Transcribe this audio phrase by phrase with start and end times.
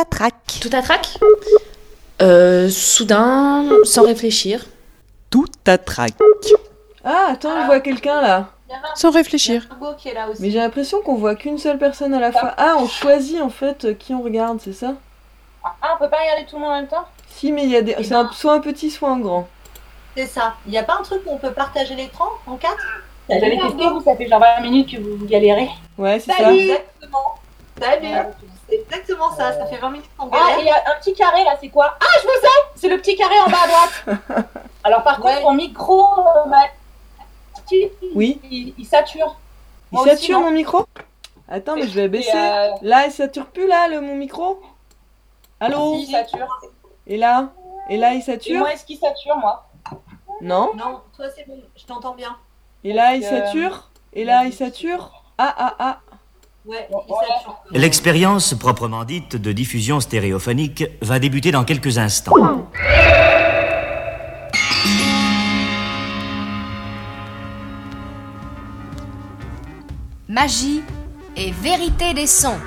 [0.00, 0.34] à trac.
[0.60, 1.18] Tout à trac
[2.22, 4.64] euh, Soudain, sans réfléchir.
[5.30, 6.12] Tout à trac.
[7.04, 8.48] Ah, attends, je vois quelqu'un là.
[8.94, 9.68] Sans réfléchir.
[10.38, 12.54] Mais j'ai l'impression qu'on voit qu'une seule personne à la fois.
[12.56, 14.94] Ah, on choisit en fait euh, qui on regarde, c'est ça?
[15.64, 17.04] Ah, on peut pas regarder tout le monde en même temps?
[17.28, 17.94] Si, mais il y a des.
[17.98, 18.30] Eh C'est un- ben.
[18.32, 19.48] soit un petit, soit un grand.
[20.16, 20.54] C'est ça.
[20.66, 22.76] Il y a pas un truc où on peut partager l'écran en quatre?
[23.28, 25.68] J'avais testé, vous, ça fait genre 20 minutes que vous, galérez.
[25.98, 26.38] Ouais, c'est ça.
[26.38, 27.34] Salut Exactement.
[27.80, 28.06] Salut
[28.70, 30.58] C'est exactement ça, ça fait 20 minutes qu'on Ah, galère.
[30.60, 31.96] il y a un petit carré là, c'est quoi?
[32.00, 34.46] Ah, je vous sais C'est le petit carré en bas à droite.
[34.84, 37.76] Alors, par contre, mon micro, euh,
[38.14, 38.40] Oui.
[38.50, 39.36] il, il sature.
[39.92, 40.86] Il Moi sature mon micro?
[41.48, 42.30] Attends, mais je vais baisser.
[42.32, 44.60] Euh, Là, il sature plus là, le, mon micro?
[45.58, 45.96] Allô?
[45.96, 46.48] Il sature.
[47.06, 47.50] Et là?
[47.88, 48.58] Et là, il Et sature?
[48.60, 49.66] moi, est-ce qu'il sature, moi?
[50.40, 50.70] Non.
[50.74, 52.34] Non, toi c'est bon, je t'entends bien.
[52.84, 53.90] Et là, il sature?
[54.14, 55.24] Et là, il sature?
[55.36, 56.00] Ah, ah, ah
[56.70, 56.86] Ouais.
[57.72, 62.68] L'expérience proprement dite de diffusion stéréophonique va débuter dans quelques instants.
[70.28, 70.84] Magie
[71.36, 72.60] et vérité des sons.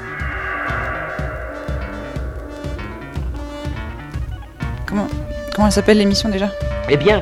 [4.86, 5.08] Comment,
[5.56, 6.50] comment elle s'appelle l'émission déjà?
[6.90, 7.22] Eh bien,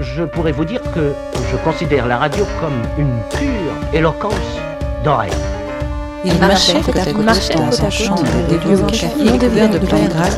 [0.00, 1.12] je pourrais vous dire que
[1.50, 4.60] je considère la radio comme une pure éloquence
[5.02, 5.32] d'oreille.
[6.24, 9.36] Il marchait côte à côte marchait dans un champ des délieux au lieux café non
[9.36, 10.36] découvert de plein grâce.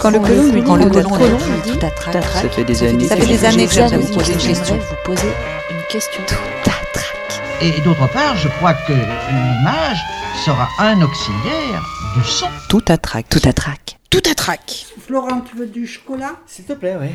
[0.00, 3.16] Quand le colon lui dit Quand le colon lui dit Ça fait des années ça
[3.16, 4.76] que fait des années que j'aimerais vous poser une question.
[4.76, 5.28] vous poser
[5.70, 6.22] une question.
[6.26, 7.42] Tout à trac.
[7.60, 10.00] Et d'autre part, je crois que l'image
[10.44, 11.84] sera un auxiliaire
[12.16, 12.48] du son.
[12.68, 13.28] Tout à trac.
[13.28, 13.98] Tout à trac.
[14.10, 14.86] Tout à trac.
[15.06, 16.32] Florent, tu veux du chocolat?
[16.46, 17.14] S'il te plaît, ouais.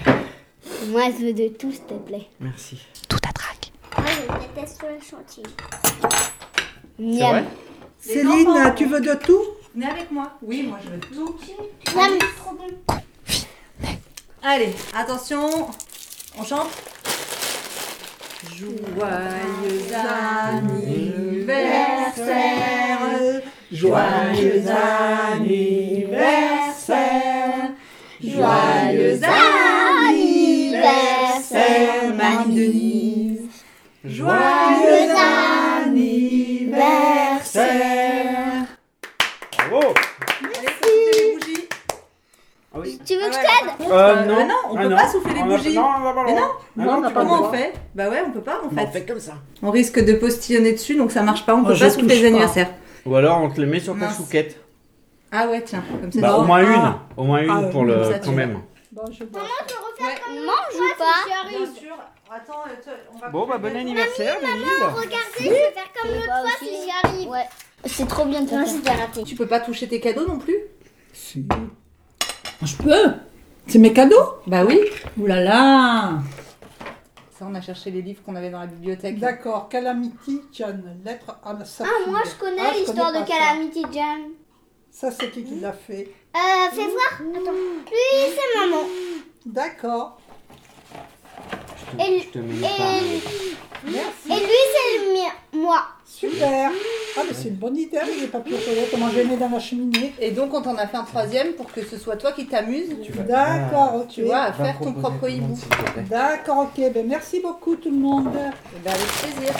[0.90, 2.28] Moi, je veux de tout, s'il te plaît.
[2.40, 2.80] Merci.
[3.10, 3.72] Tout à trac.
[3.98, 5.44] Moi, je déteste le chantier.
[7.00, 7.67] C'est
[8.00, 9.42] Céline, tu veux de tout?
[9.74, 10.32] Venez avec moi.
[10.42, 11.36] Oui, moi je veux tout.
[11.96, 12.18] Miam.
[14.44, 15.68] Allez, attention,
[16.40, 16.70] on chante.
[18.56, 19.96] Joyeux
[20.48, 23.00] anniversaire,
[23.72, 24.64] joyeux
[25.32, 27.72] anniversaire,
[28.24, 29.20] joyeux
[30.08, 33.42] anniversaire, Mani Denise.
[34.06, 35.12] Joyeux
[35.84, 37.37] anniversaire.
[39.58, 39.94] Bravo
[40.44, 41.70] Allez, soufflez les bougies.
[42.74, 43.00] Ah oui.
[43.06, 44.36] Tu veux que je Ouais, t'aide Euh, non.
[44.36, 44.96] bah non, on Ah, peut non.
[44.98, 45.76] pas souffler les On a- bougies.
[45.76, 46.62] Non, on va pas Mais non, droit.
[46.78, 47.48] Ah non, tu peux comment pas.
[47.48, 47.74] on fait?
[47.96, 48.88] Bah ouais, on peut pas en Bah, fait.
[48.88, 49.34] On fait comme ça.
[49.64, 51.56] On risque de postillonner dessus, donc ça marche pas.
[51.56, 52.28] On peut je pas touche souffler les pas.
[52.28, 52.70] anniversaires.
[53.06, 54.18] Ou alors on te le met sur ta Mince.
[54.18, 54.60] chouquette.
[55.32, 56.20] Ah ouais, tiens, comme ça.
[56.22, 56.76] Bah, au moins Ah.
[57.18, 57.22] une.
[57.22, 58.60] Au moins une Ah, pour comme le ça, tu quand même.
[58.92, 59.42] Bon, je vois.
[59.42, 61.96] Mange ou pas Bien sûr.
[62.30, 63.30] Attends, euh, on va.
[63.30, 64.66] Bon, bah bon anniversaire, Denise.
[64.96, 67.30] Regardez, je vais faire comme l'autre fois si j'y arrive.
[67.30, 67.46] Ouais.
[67.86, 68.94] C'est trop bien de faire ça.
[68.94, 69.24] raté.
[69.24, 70.58] Tu peux pas toucher tes cadeaux non plus
[71.14, 71.46] Si.
[72.64, 73.12] Je peux
[73.68, 74.80] C'est mes cadeaux Bah oui.
[75.18, 76.20] Ouh là là
[77.38, 79.20] Ça, on a cherché les livres qu'on avait dans la bibliothèque.
[79.20, 83.26] D'accord, Calamity John, lettre à sa Ah, moi je connais Ah, je l'histoire connais de
[83.30, 83.40] pas ça.
[83.40, 84.32] Calamity Jane.
[84.92, 87.22] Ça, c'est qui qui l'a fait Euh, fais voir.
[87.36, 87.52] Attends.
[87.52, 88.84] Lui, c'est maman.
[89.46, 90.17] D'accord.
[91.78, 93.22] Je te, Et- je te mets Et.
[93.86, 94.28] Merci.
[94.32, 95.32] et lui, c'est le mien.
[95.54, 95.82] Moi.
[96.06, 96.72] Super.
[97.16, 98.90] Ah, mais c'est une bonne idée avec les papiers toilettes.
[98.90, 101.72] Comment les mets dans la cheminée Et donc, on t'en a fait un troisième pour
[101.72, 102.90] que ce soit toi qui t'amuses.
[103.28, 104.08] D'accord, ok.
[104.08, 105.58] Tu vois, à Va faire ton propre hibou.
[106.10, 106.92] D'accord, ok.
[106.92, 108.30] Ben, merci beaucoup tout le monde.
[108.36, 109.54] Eh ben, avec plaisir.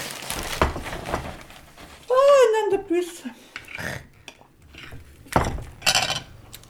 [2.10, 3.24] Un an de plus.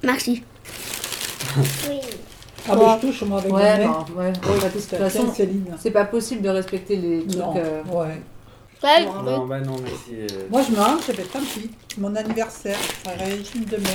[0.03, 0.43] Merci.
[1.89, 1.99] oui.
[2.69, 4.05] Ah, ben, je touche, moi, avec Ouais, mes mains.
[4.15, 4.33] bah, ouais.
[4.33, 5.65] Bah, de de toute façon, Céline.
[5.79, 7.39] c'est pas possible de respecter les trucs.
[7.39, 8.21] Non, euh, ouais.
[8.83, 9.05] Ouais.
[9.25, 10.11] Non, bah non, merci.
[10.13, 11.71] euh, Moi, je mange, je vais tant pis.
[11.89, 12.77] C'est mon anniversaire.
[13.03, 13.89] Ça régime demain.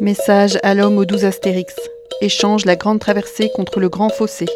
[0.00, 1.74] Message à l'homme aux douze astérix.
[2.20, 4.46] Échange la grande traversée contre le grand fossé.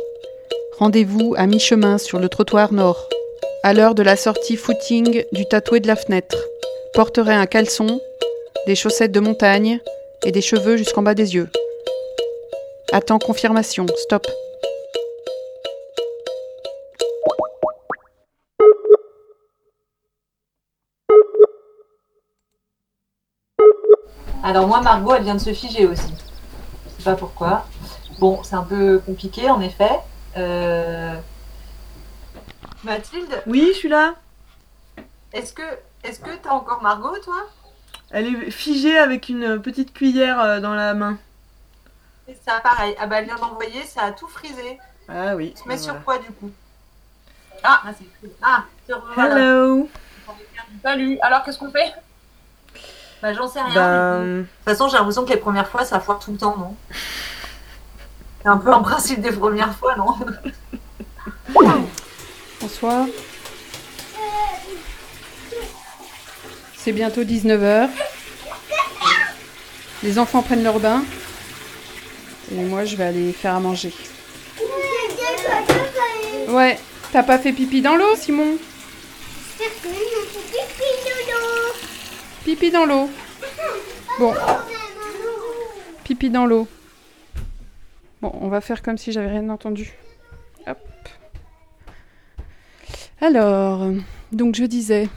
[0.78, 3.08] Rendez-vous à mi-chemin sur le trottoir nord.
[3.62, 6.36] À l'heure de la sortie footing du tatoué de la fenêtre.
[6.94, 8.00] Porterai un caleçon,
[8.66, 9.80] des chaussettes de montagne
[10.24, 11.48] et des cheveux jusqu'en bas des yeux.
[12.92, 13.86] Attends confirmation.
[13.96, 14.26] Stop.
[24.42, 26.12] Alors moi, Margot, elle vient de se figer aussi.
[26.98, 27.66] Je sais pas pourquoi.
[28.18, 30.00] Bon, c'est un peu compliqué en effet.
[30.36, 31.14] Euh...
[32.84, 34.14] Mathilde, Oui, je suis là.
[35.32, 35.62] est-ce que
[36.04, 37.46] est-ce que t'as encore Margot, toi?
[38.10, 41.18] Elle est figée avec une petite cuillère euh, dans la main.
[42.26, 42.94] C'est ça, pareil.
[42.98, 44.78] Ah bah elle vient d'envoyer, ça a tout frisé.
[45.08, 45.54] Ah oui.
[45.56, 45.92] On se met voilà.
[45.92, 46.50] sur quoi du coup?
[47.62, 48.30] Ah, Ah, c'est cool.
[48.42, 49.36] Ah, revoilà.
[49.36, 49.88] Hello
[50.82, 51.18] salut.
[51.20, 51.92] Alors, qu'est-ce qu'on fait?
[53.22, 53.74] Bah, j'en sais rien.
[53.74, 54.36] Bah, du coup.
[54.38, 56.76] De toute façon, j'ai l'impression que les premières fois, ça foire tout le temps, non?
[58.42, 60.16] C'est un peu un principe des premières fois, non?
[62.60, 63.06] Bonsoir.
[66.82, 67.90] C'est bientôt 19h.
[70.02, 71.04] Les enfants prennent leur bain.
[72.50, 73.92] Et moi, je vais aller faire à manger.
[76.48, 76.78] Ouais,
[77.12, 78.56] t'as pas fait pipi dans l'eau, Simon?
[82.46, 83.10] Pipi dans l'eau.
[84.18, 84.34] Bon,
[86.04, 86.66] pipi dans l'eau.
[88.22, 89.92] Bon, on va faire comme si j'avais rien entendu.
[90.66, 90.78] Hop.
[93.20, 93.86] Alors,
[94.32, 95.10] donc je disais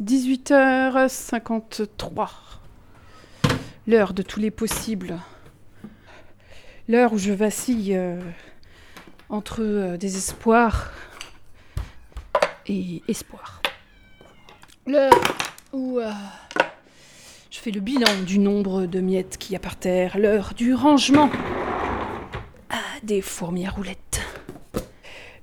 [0.00, 2.28] 18h53.
[3.86, 5.18] L'heure de tous les possibles.
[6.88, 8.20] L'heure où je vacille euh,
[9.28, 10.92] entre euh, désespoir
[12.66, 13.62] et espoir.
[14.86, 15.12] L'heure
[15.72, 16.10] où euh,
[17.50, 20.18] je fais le bilan du nombre de miettes qu'il y a par terre.
[20.18, 21.30] L'heure du rangement
[22.70, 24.20] ah, des fourmis à roulettes.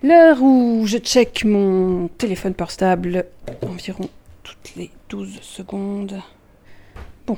[0.02, 3.26] L'heure où je check mon téléphone portable
[3.62, 4.10] environ
[4.50, 6.22] toutes les 12 secondes.
[7.28, 7.38] Bon,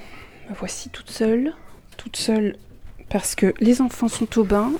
[0.49, 1.53] me voici toute seule.
[1.97, 2.57] Toute seule
[3.09, 4.71] parce que les enfants sont au bain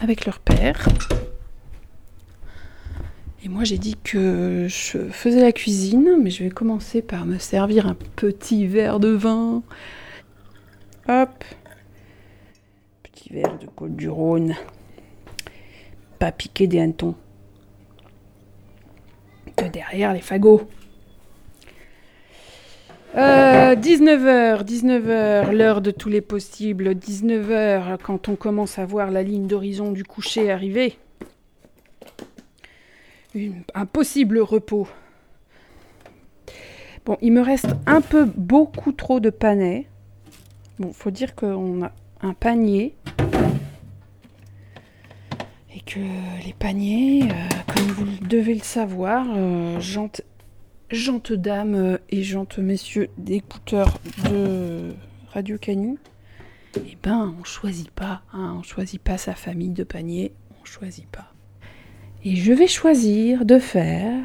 [0.00, 0.88] avec leur père.
[3.44, 7.38] Et moi j'ai dit que je faisais la cuisine, mais je vais commencer par me
[7.38, 9.62] servir un petit verre de vin.
[11.08, 11.44] Hop.
[13.02, 14.54] Petit verre de Côte du Rhône
[16.18, 17.14] pas piquer des hannetons.
[19.56, 20.68] De derrière les fagots.
[23.16, 26.90] Euh, 19h, 19h, l'heure de tous les possibles.
[26.90, 30.98] 19h, quand on commence à voir la ligne d'horizon du coucher arriver.
[33.74, 34.88] Un possible repos.
[37.06, 39.86] Bon, il me reste un peu beaucoup trop de panais.
[40.78, 42.94] Bon, faut dire qu'on a un panier
[45.74, 46.00] et que
[46.44, 49.80] les paniers, euh, comme vous devez le savoir, euh,
[50.90, 53.98] gentes, dames euh, et gentes messieurs d'écouteurs
[54.30, 54.94] de
[55.32, 55.98] Radio Canu,
[56.76, 61.06] eh ben on choisit pas, hein, on choisit pas sa famille de panier, on choisit
[61.06, 61.32] pas.
[62.24, 64.24] Et je vais choisir de faire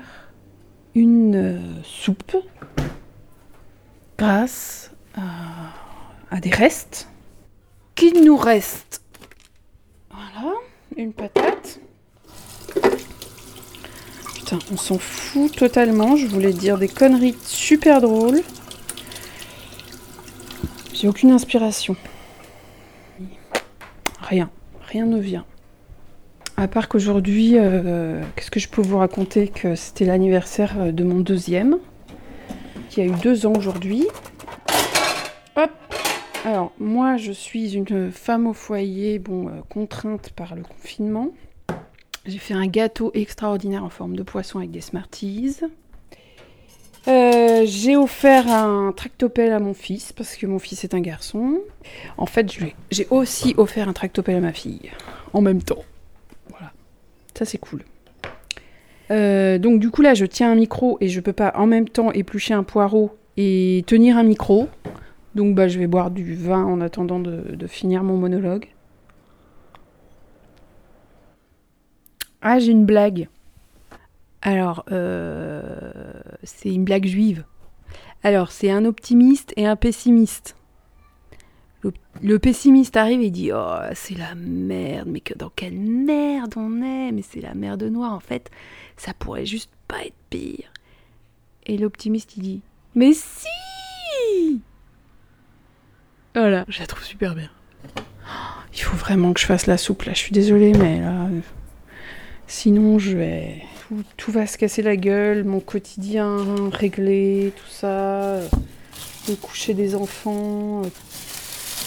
[0.96, 2.36] une euh, soupe
[4.18, 5.74] grâce à,
[6.32, 7.08] à des restes
[7.96, 9.04] qu'il nous reste.
[10.10, 10.54] Voilà
[10.96, 11.80] une patate.
[14.72, 16.16] On s'en fout totalement.
[16.16, 18.42] Je voulais dire des conneries super drôles.
[20.94, 21.96] J'ai aucune inspiration.
[24.22, 24.50] Rien.
[24.88, 25.46] Rien ne vient.
[26.56, 31.04] À part qu'aujourd'hui, euh, qu'est-ce que je peux vous raconter Que c'était l'anniversaire euh, de
[31.04, 31.80] mon deuxième,
[32.90, 34.08] qui a eu deux ans aujourd'hui.
[35.56, 35.72] Hop
[36.46, 41.30] alors, moi, je suis une femme au foyer, bon, euh, contrainte par le confinement.
[42.26, 45.58] J'ai fait un gâteau extraordinaire en forme de poisson avec des Smarties.
[47.10, 51.60] Euh, j'ai offert un tractopelle à mon fils, parce que mon fils est un garçon.
[52.18, 52.50] En fait,
[52.92, 54.90] j'ai aussi offert un tractopelle à ma fille,
[55.34, 55.84] en même temps.
[56.50, 56.72] Voilà.
[57.34, 57.84] Ça, c'est cool.
[59.12, 61.90] Euh, donc, du coup, là, je tiens un micro et je peux pas en même
[61.90, 64.70] temps éplucher un poireau et tenir un micro.
[65.36, 68.68] Donc bah, je vais boire du vin en attendant de finir mon monologue.
[72.44, 73.30] Ah, j'ai une blague.
[74.42, 77.46] Alors, euh, c'est une blague juive.
[78.22, 80.58] Alors, c'est un optimiste et un pessimiste.
[81.82, 86.54] Le, le pessimiste arrive et dit Oh, c'est la merde, mais que dans quelle merde
[86.58, 88.52] on est Mais c'est la merde noire, en fait,
[88.98, 90.72] ça pourrait juste pas être pire.
[91.66, 92.62] Et l'optimiste, il dit
[92.94, 93.48] Mais si
[96.36, 97.50] voilà, je la trouve super bien.
[98.74, 101.28] Il faut vraiment que je fasse la soupe là, je suis désolée, mais là.
[102.54, 103.64] Euh, Sinon, je vais.
[104.18, 106.38] Tout, va se casser la gueule, mon quotidien
[106.72, 107.88] réglé, tout ça.
[107.88, 108.48] euh,
[109.28, 110.82] Le coucher des enfants.
[110.82, 110.84] euh.
[110.84, 110.90] Vous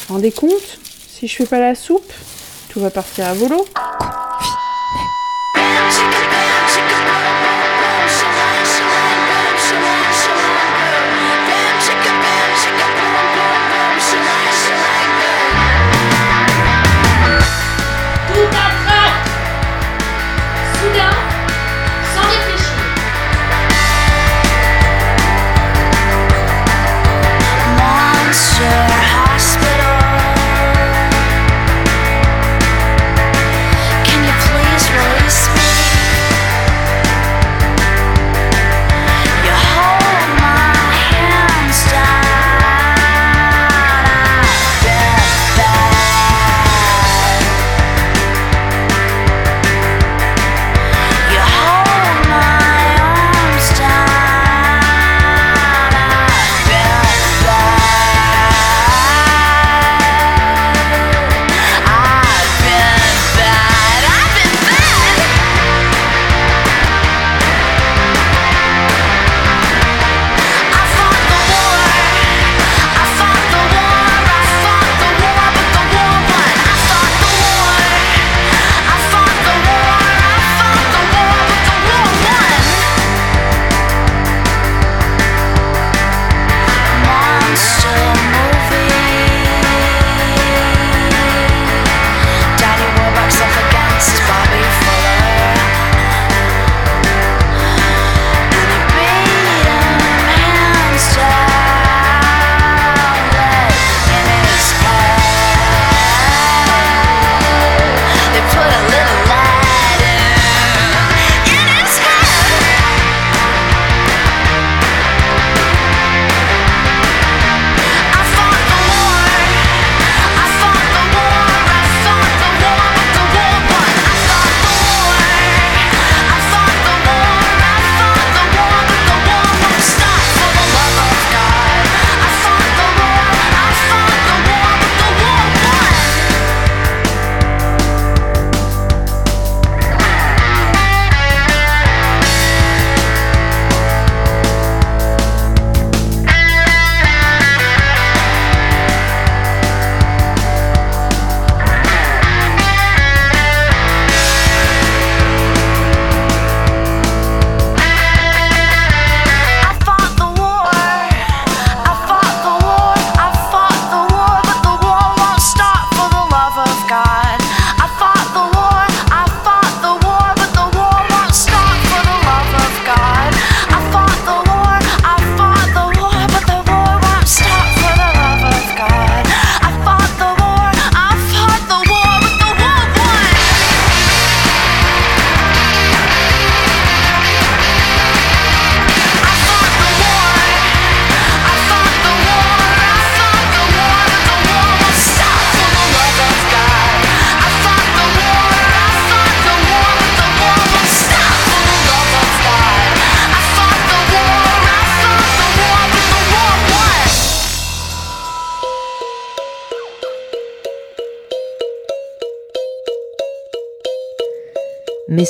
[0.08, 2.12] vous rendez compte Si je fais pas la soupe,
[2.68, 3.64] tout va partir à volo.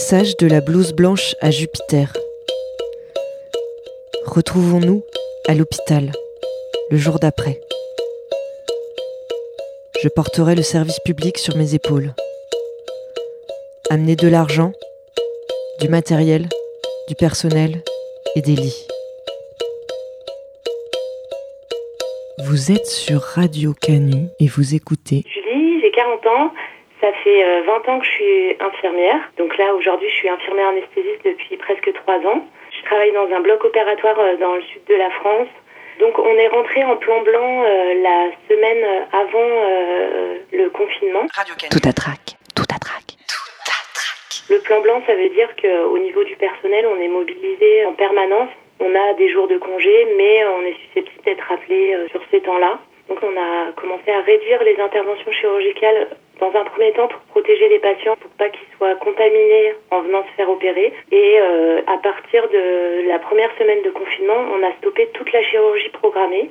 [0.09, 2.13] Message de la blouse blanche à Jupiter.
[4.25, 5.03] Retrouvons-nous
[5.49, 6.13] à l'hôpital,
[6.93, 7.59] le jour d'après.
[10.01, 12.15] Je porterai le service public sur mes épaules.
[13.91, 14.71] Amener de l'argent,
[15.81, 16.47] du matériel,
[17.09, 17.83] du personnel
[18.37, 18.87] et des lits.
[22.47, 26.53] Vous êtes sur Radio Canu et vous écoutez Julie, j'ai 40 ans.
[27.01, 29.21] Ça fait euh, 20 ans que je suis infirmière.
[29.39, 32.47] Donc là, aujourd'hui, je suis infirmière anesthésiste depuis presque 3 ans.
[32.71, 35.49] Je travaille dans un bloc opératoire euh, dans le sud de la France.
[35.99, 41.27] Donc on est rentré en plan blanc euh, la semaine avant euh, le confinement.
[41.71, 42.21] Tout à trac,
[42.55, 43.03] tout à trac.
[44.51, 48.51] Le plan blanc, ça veut dire qu'au niveau du personnel, on est mobilisé en permanence.
[48.79, 52.41] On a des jours de congé, mais on est susceptible d'être appelé euh, sur ces
[52.41, 52.79] temps-là.
[53.09, 56.09] Donc on a commencé à réduire les interventions chirurgicales
[56.41, 60.23] dans un premier temps pour protéger les patients, pour pas qu'ils soient contaminés en venant
[60.25, 60.93] se faire opérer.
[61.11, 65.43] Et euh, à partir de la première semaine de confinement, on a stoppé toute la
[65.43, 66.51] chirurgie programmée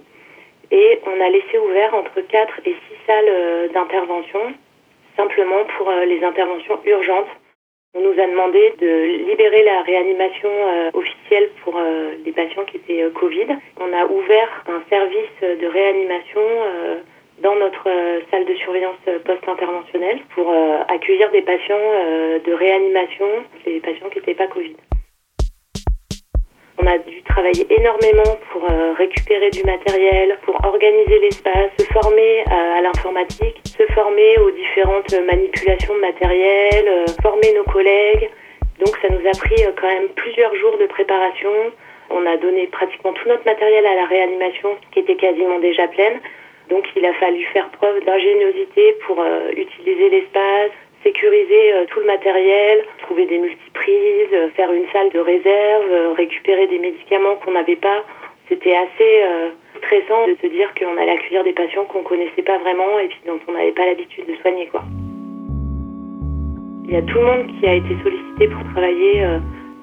[0.72, 4.54] et on a laissé ouvert entre 4 et 6 salles euh, d'intervention,
[5.16, 7.30] simplement pour euh, les interventions urgentes.
[7.94, 11.80] On nous a demandé de libérer la réanimation euh, officielle pour
[12.26, 13.48] les patients qui étaient Covid.
[13.80, 16.42] On a ouvert un service de réanimation
[17.42, 23.26] dans notre euh, salle de surveillance euh, post-interventionnelle pour euh, accueillir des patients de réanimation,
[23.66, 24.76] les patients qui n'étaient pas Covid.
[26.78, 32.82] On a dû travailler énormément pour récupérer du matériel, pour organiser l'espace, se former à
[32.82, 38.30] l'informatique, se former aux différentes manipulations de matériel, former nos collègues.
[38.80, 41.50] Donc ça nous a pris quand même plusieurs jours de préparation.
[42.10, 46.20] On a donné pratiquement tout notre matériel à la réanimation qui était quasiment déjà pleine.
[46.70, 50.72] Donc il a fallu faire preuve d'ingéniosité pour euh, utiliser l'espace,
[51.04, 56.68] sécuriser euh, tout le matériel, trouver des multiprises, euh, faire une salle de réserve, récupérer
[56.68, 58.04] des médicaments qu'on n'avait pas.
[58.50, 59.24] C'était assez
[59.78, 63.20] stressant de se dire qu'on allait accueillir des patients qu'on connaissait pas vraiment et puis
[63.26, 64.84] dont on n'avait pas l'habitude de soigner quoi.
[66.84, 69.26] Il y a tout le monde qui a été sollicité pour travailler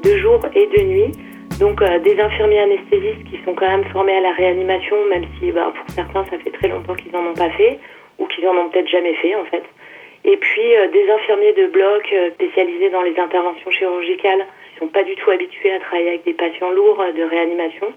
[0.05, 1.13] de jour et de nuit.
[1.59, 5.53] Donc euh, des infirmiers anesthésistes qui sont quand même formés à la réanimation, même si
[5.53, 7.79] bah, pour certains ça fait très longtemps qu'ils n'en ont pas fait,
[8.19, 9.65] ou qu'ils en ont peut-être jamais fait en fait.
[10.25, 14.89] Et puis euh, des infirmiers de bloc euh, spécialisés dans les interventions chirurgicales, qui sont
[14.89, 17.93] pas du tout habitués à travailler avec des patients lourds euh, de réanimation.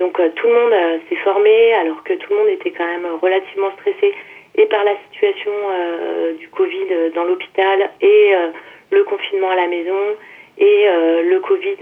[0.00, 2.86] Donc euh, tout le monde euh, s'est formé, alors que tout le monde était quand
[2.86, 4.14] même relativement stressé
[4.56, 5.50] et par la situation
[6.38, 8.34] du Covid dans l'hôpital et
[8.92, 9.98] le confinement à la maison
[10.58, 10.86] et
[11.24, 11.76] le Covid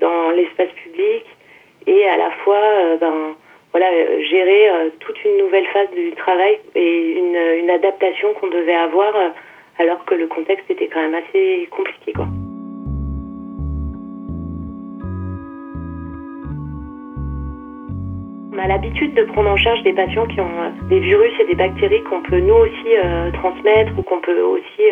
[0.00, 1.24] dans l'espace public
[1.86, 3.34] et à la fois euh, ben
[3.72, 8.74] voilà euh, gérer euh, toute une nouvelle phase du travail et une, adaptation qu'on devait
[8.74, 9.14] avoir
[9.78, 12.26] alors que le contexte était quand même assez compliqué quoi.
[18.52, 21.54] On a l'habitude de prendre en charge des patients qui ont des virus et des
[21.54, 24.82] bactéries qu'on peut nous aussi transmettre ou qu'on peut aussi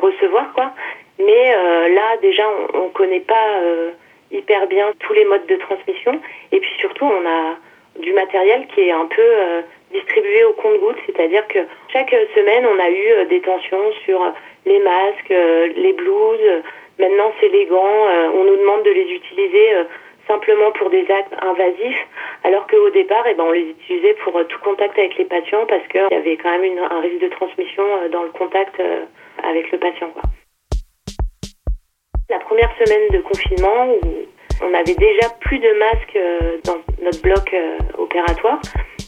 [0.00, 0.72] recevoir, quoi.
[1.18, 1.52] Mais
[1.88, 3.62] là, déjà, on ne connaît pas
[4.30, 6.20] hyper bien tous les modes de transmission.
[6.52, 7.56] Et puis surtout, on a
[8.00, 11.58] du matériel qui est un peu euh, distribué au compte-gouttes, c'est-à-dire que
[11.92, 14.20] chaque semaine, on a eu euh, des tensions sur
[14.66, 16.62] les masques, euh, les blouses.
[16.98, 18.06] Maintenant, c'est les gants.
[18.08, 19.84] Euh, on nous demande de les utiliser euh,
[20.28, 22.06] simplement pour des actes invasifs,
[22.44, 25.64] alors qu'au départ, eh ben, on les utilisait pour euh, tout contact avec les patients
[25.66, 28.78] parce qu'il y avait quand même une- un risque de transmission euh, dans le contact
[28.78, 29.04] euh,
[29.42, 30.10] avec le patient.
[30.10, 30.22] Quoi.
[32.30, 34.00] La première semaine de confinement, où
[34.62, 38.60] on avait déjà plus de masques euh, dans notre bloc euh, opératoire,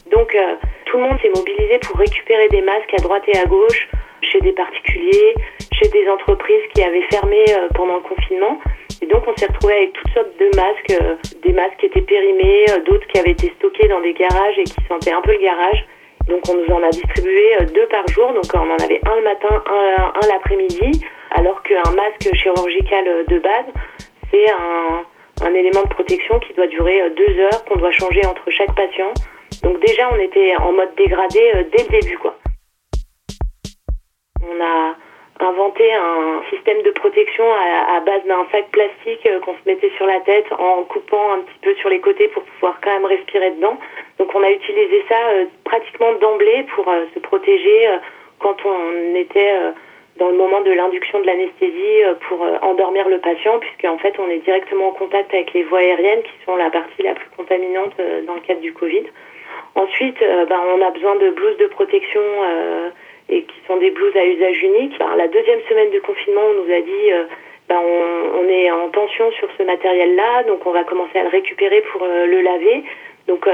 [0.09, 3.45] donc euh, tout le monde s'est mobilisé pour récupérer des masques à droite et à
[3.45, 3.89] gauche,
[4.23, 5.35] chez des particuliers,
[5.71, 8.59] chez des entreprises qui avaient fermé pendant le confinement.
[9.03, 12.65] Et donc on s'est retrouvé avec toutes sortes de masques, des masques qui étaient périmés,
[12.87, 15.85] d'autres qui avaient été stockés dans des garages et qui sentaient un peu le garage.
[16.27, 19.15] Donc on nous en a distribué euh, deux par jour, donc on en avait un
[19.15, 23.65] le matin, un, l'après-midi, alors qu'un masque chirurgical euh, de base,
[24.29, 28.49] c'est un, élément de protection qui doit durer euh, deux heures, qu'on doit changer entre
[28.51, 29.11] chaque patient.
[29.63, 31.39] Donc déjà on était en mode dégradé
[31.71, 32.35] dès le début quoi.
[34.43, 34.95] On a
[35.39, 40.19] inventé un système de protection à, base d'un sac plastique qu'on se mettait sur la
[40.21, 43.77] tête en coupant un petit peu sur les côtés pour pouvoir quand même respirer dedans.
[44.33, 47.97] On a utilisé ça euh, pratiquement d'emblée pour euh, se protéger euh,
[48.39, 49.53] quand on était
[50.17, 54.27] dans le moment de l'induction de l'anesthésie pour endormir le patient, puisque en fait on
[54.29, 57.93] est directement en contact avec les voies aériennes qui sont la partie la plus contaminante
[58.25, 59.03] dans le cadre du Covid.
[59.75, 62.19] Ensuite, ben, on a besoin de blouses de protection
[63.29, 64.97] et qui sont des blouses à usage unique.
[65.17, 67.23] La deuxième semaine de confinement, on nous a dit euh,
[67.69, 71.81] ben, on, est en tension sur ce matériel-là, donc on va commencer à le récupérer
[71.93, 72.83] pour le laver.
[73.27, 73.47] Donc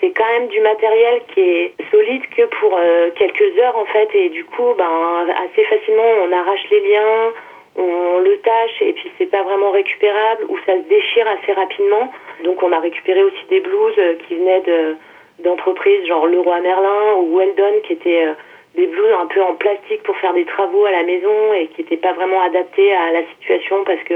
[0.00, 4.08] c'est quand même du matériel qui est solide que pour euh, quelques heures en fait,
[4.14, 7.32] et du coup, ben assez facilement on arrache les liens,
[7.76, 12.12] on le tâche et puis c'est pas vraiment récupérable ou ça se déchire assez rapidement.
[12.44, 14.96] Donc on a récupéré aussi des blouses euh, qui venaient de
[15.38, 18.32] d'entreprises genre Leroy Merlin ou Weldon qui étaient euh,
[18.74, 21.82] des blouses un peu en plastique pour faire des travaux à la maison et qui
[21.82, 24.14] n'étaient pas vraiment adaptées à la situation parce que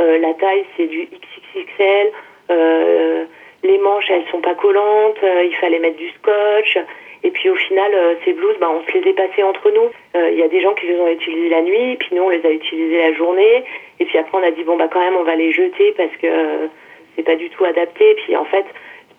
[0.00, 2.12] euh, la taille c'est du XXXL,
[2.50, 3.24] euh,
[3.64, 6.78] les manches elles sont pas collantes, euh, il fallait mettre du scotch
[7.24, 9.88] et puis au final euh, ces blouses ben, on se les est passées entre nous.
[10.16, 12.28] Euh, Il y a des gens qui les ont utilisées la nuit, puis nous on
[12.28, 13.64] les a utilisées la journée
[13.98, 16.14] et puis après on a dit bon bah quand même on va les jeter parce
[16.22, 16.68] que
[17.16, 18.10] c'est pas du tout adapté.
[18.10, 18.64] Et puis en fait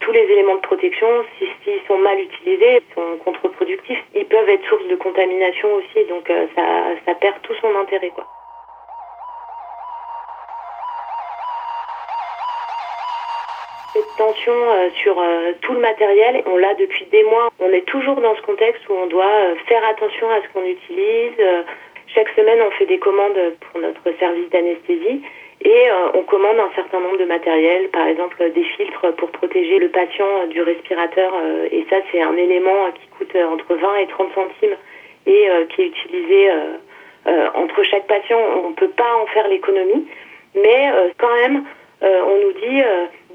[0.02, 1.08] tous les éléments de protection,
[1.40, 6.28] si- s'ils sont mal utilisés, sont contre-productifs, ils peuvent être source de contamination aussi, donc
[6.56, 6.64] ça,
[7.06, 8.10] ça perd tout son intérêt.
[8.14, 8.28] Quoi.
[14.18, 17.50] Tension euh, sur euh, tout le matériel, on l'a depuis des mois.
[17.60, 20.66] On est toujours dans ce contexte où on doit euh, faire attention à ce qu'on
[20.66, 21.32] utilise.
[22.14, 25.22] Chaque semaine, on fait des commandes pour notre service d'anesthésie
[25.64, 29.90] et on commande un certain nombre de matériel, par exemple des filtres pour protéger le
[29.90, 31.34] patient du respirateur.
[31.72, 34.76] et ça, c'est un élément qui coûte entre 20 et 30 centimes
[35.26, 36.52] et qui est utilisé
[37.56, 38.40] entre chaque patient.
[38.64, 40.08] On ne peut pas en faire l'économie,
[40.54, 41.64] mais quand même,
[42.02, 42.84] on nous dit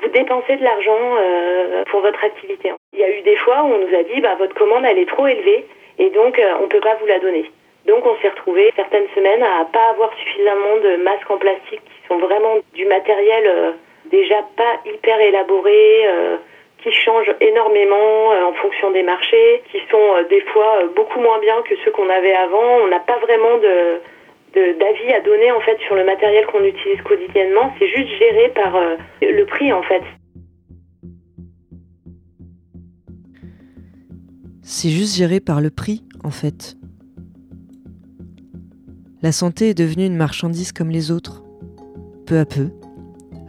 [0.03, 2.73] vous dépensez de l'argent euh, pour votre activité.
[2.93, 4.99] Il y a eu des fois où on nous a dit bah, votre commande elle
[4.99, 5.67] est trop élevée
[5.99, 7.51] et donc euh, on ne peut pas vous la donner.
[7.87, 12.07] Donc on s'est retrouvé certaines semaines à pas avoir suffisamment de masques en plastique qui
[12.09, 13.71] sont vraiment du matériel euh,
[14.07, 16.37] déjà pas hyper élaboré, euh,
[16.83, 21.61] qui changent énormément euh, en fonction des marchés, qui sont des fois beaucoup moins bien
[21.63, 22.79] que ceux qu'on avait avant.
[22.83, 24.01] On n'a pas vraiment de-
[24.55, 27.73] d'avis à donner en fait sur le matériel qu'on utilise quotidiennement.
[27.79, 30.03] C'est juste géré par euh, le prix en fait.
[34.73, 36.77] C'est juste géré par le prix, en fait.
[39.21, 41.43] La santé est devenue une marchandise comme les autres.
[42.25, 42.71] Peu à peu,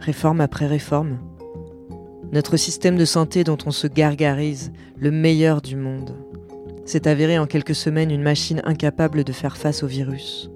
[0.00, 1.20] réforme après réforme.
[2.32, 6.16] Notre système de santé dont on se gargarise, le meilleur du monde,
[6.84, 10.50] s'est avéré en quelques semaines une machine incapable de faire face au virus.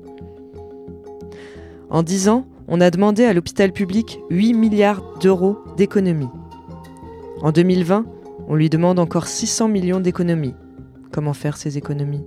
[1.88, 6.28] En dix ans, on a demandé à l'hôpital public 8 milliards d'euros d'économies.
[7.42, 8.04] En 2020,
[8.48, 10.54] on lui demande encore 600 millions d'économies.
[11.12, 12.24] Comment faire ces économies?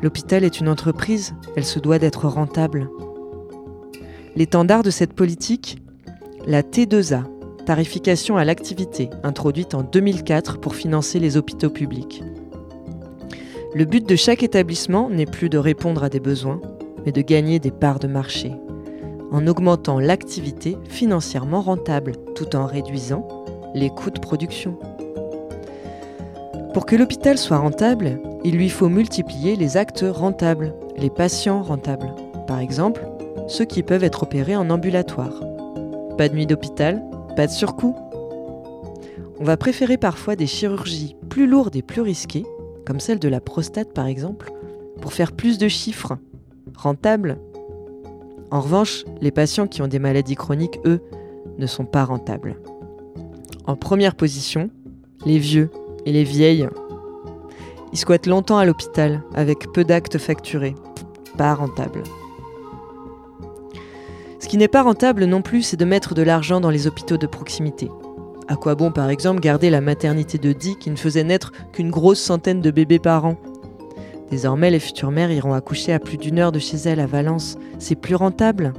[0.00, 2.88] L'hôpital est une entreprise, elle se doit d'être rentable.
[4.36, 5.82] L'étendard de cette politique
[6.46, 7.24] La T2A,
[7.66, 12.24] tarification à l'activité, introduite en 2004 pour financer les hôpitaux publics.
[13.74, 16.60] Le but de chaque établissement n'est plus de répondre à des besoins,
[17.04, 18.52] mais de gagner des parts de marché,
[19.30, 23.26] en augmentant l'activité financièrement rentable, tout en réduisant
[23.74, 24.78] les coûts de production.
[26.74, 32.14] Pour que l'hôpital soit rentable, il lui faut multiplier les actes rentables, les patients rentables.
[32.46, 33.06] Par exemple,
[33.46, 35.42] ceux qui peuvent être opérés en ambulatoire.
[36.16, 37.02] Pas de nuit d'hôpital,
[37.36, 37.94] pas de surcoût.
[39.38, 42.44] On va préférer parfois des chirurgies plus lourdes et plus risquées,
[42.86, 44.52] comme celle de la prostate par exemple,
[45.00, 46.16] pour faire plus de chiffres.
[46.76, 47.38] Rentables.
[48.50, 51.00] En revanche, les patients qui ont des maladies chroniques, eux,
[51.58, 52.56] ne sont pas rentables.
[53.66, 54.70] En première position,
[55.24, 55.70] les vieux
[56.04, 56.68] et les vieilles.
[57.92, 60.74] Ils squattent longtemps à l'hôpital, avec peu d'actes facturés.
[61.36, 62.02] Pas rentable.
[64.40, 67.16] Ce qui n'est pas rentable non plus, c'est de mettre de l'argent dans les hôpitaux
[67.16, 67.90] de proximité.
[68.48, 71.90] À quoi bon, par exemple, garder la maternité de Die qui ne faisait naître qu'une
[71.90, 73.36] grosse centaine de bébés par an?
[74.32, 77.58] Désormais, les futures mères iront accoucher à plus d'une heure de chez elles à Valence.
[77.78, 78.72] C'est plus rentable.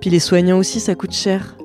[0.00, 1.58] Puis les soignants aussi, ça coûte cher.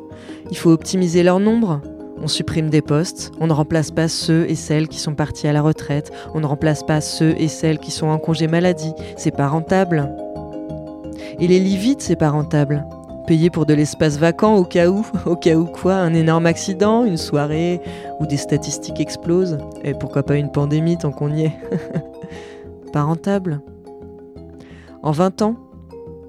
[0.51, 1.79] Il faut optimiser leur nombre.
[2.21, 5.53] On supprime des postes, on ne remplace pas ceux et celles qui sont partis à
[5.53, 8.91] la retraite, on ne remplace pas ceux et celles qui sont en congé maladie.
[9.15, 10.13] C'est pas rentable.
[11.39, 12.85] Et les lits vides, c'est pas rentable.
[13.27, 17.03] Payer pour de l'espace vacant au cas où, au cas où quoi, un énorme accident,
[17.03, 17.81] une soirée,
[18.21, 21.57] où des statistiques explosent, et pourquoi pas une pandémie tant qu'on y est.
[22.93, 23.59] pas rentable.
[25.03, 25.57] En 20 ans,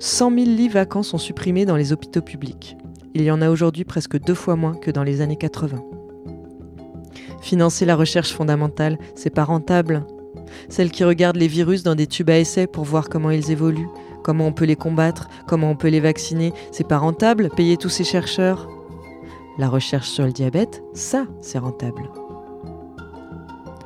[0.00, 2.76] 100 000 lits vacants sont supprimés dans les hôpitaux publics.
[3.14, 5.78] Il y en a aujourd'hui presque deux fois moins que dans les années 80.
[7.40, 10.04] Financer la recherche fondamentale, c'est pas rentable.
[10.68, 13.88] Celle qui regarde les virus dans des tubes à essai pour voir comment ils évoluent,
[14.28, 17.88] comment on peut les combattre, comment on peut les vacciner, c'est pas rentable, payer tous
[17.88, 18.68] ces chercheurs?
[19.56, 22.10] La recherche sur le diabète, ça, c'est rentable.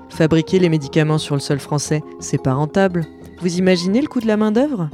[0.08, 3.06] Fabriquer les médicaments sur le sol français, c'est pas rentable.
[3.40, 4.90] Vous imaginez le coût de la main-d'œuvre?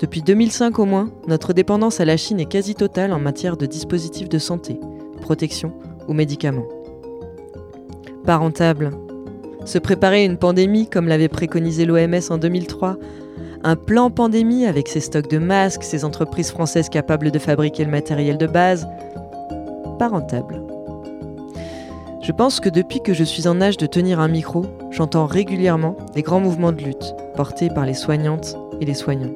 [0.00, 3.64] Depuis 2005 au moins, notre dépendance à la Chine est quasi totale en matière de
[3.64, 4.78] dispositifs de santé,
[5.22, 5.72] protection
[6.08, 6.68] ou médicaments.
[8.26, 8.90] Pas rentable.
[9.64, 12.98] Se préparer à une pandémie comme l'avait préconisé l'OMS en 2003,
[13.64, 17.90] un plan pandémie avec ses stocks de masques, ses entreprises françaises capables de fabriquer le
[17.90, 18.88] matériel de base,
[19.98, 20.62] pas rentable.
[22.22, 25.96] Je pense que depuis que je suis en âge de tenir un micro, j'entends régulièrement
[26.14, 29.34] des grands mouvements de lutte portés par les soignantes et les soignants.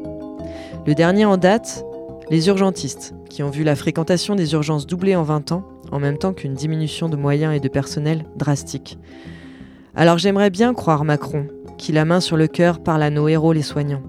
[0.87, 1.85] Le dernier en date,
[2.31, 6.19] les urgentistes, qui ont vu la fréquentation des urgences doubler en 20 ans, en même
[6.19, 8.99] temps qu'une diminution de moyens et de personnel drastique.
[9.95, 11.47] Alors j'aimerais bien croire Macron,
[11.79, 14.03] qui la main sur le cœur parle à nos héros les soignants.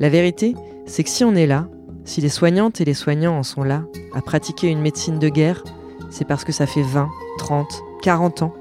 [0.00, 0.54] La vérité,
[0.86, 1.68] c'est que si on est là,
[2.04, 5.62] si les soignantes et les soignants en sont là, à pratiquer une médecine de guerre,
[6.10, 7.68] c'est parce que ça fait 20, 30,
[8.02, 8.54] 40 ans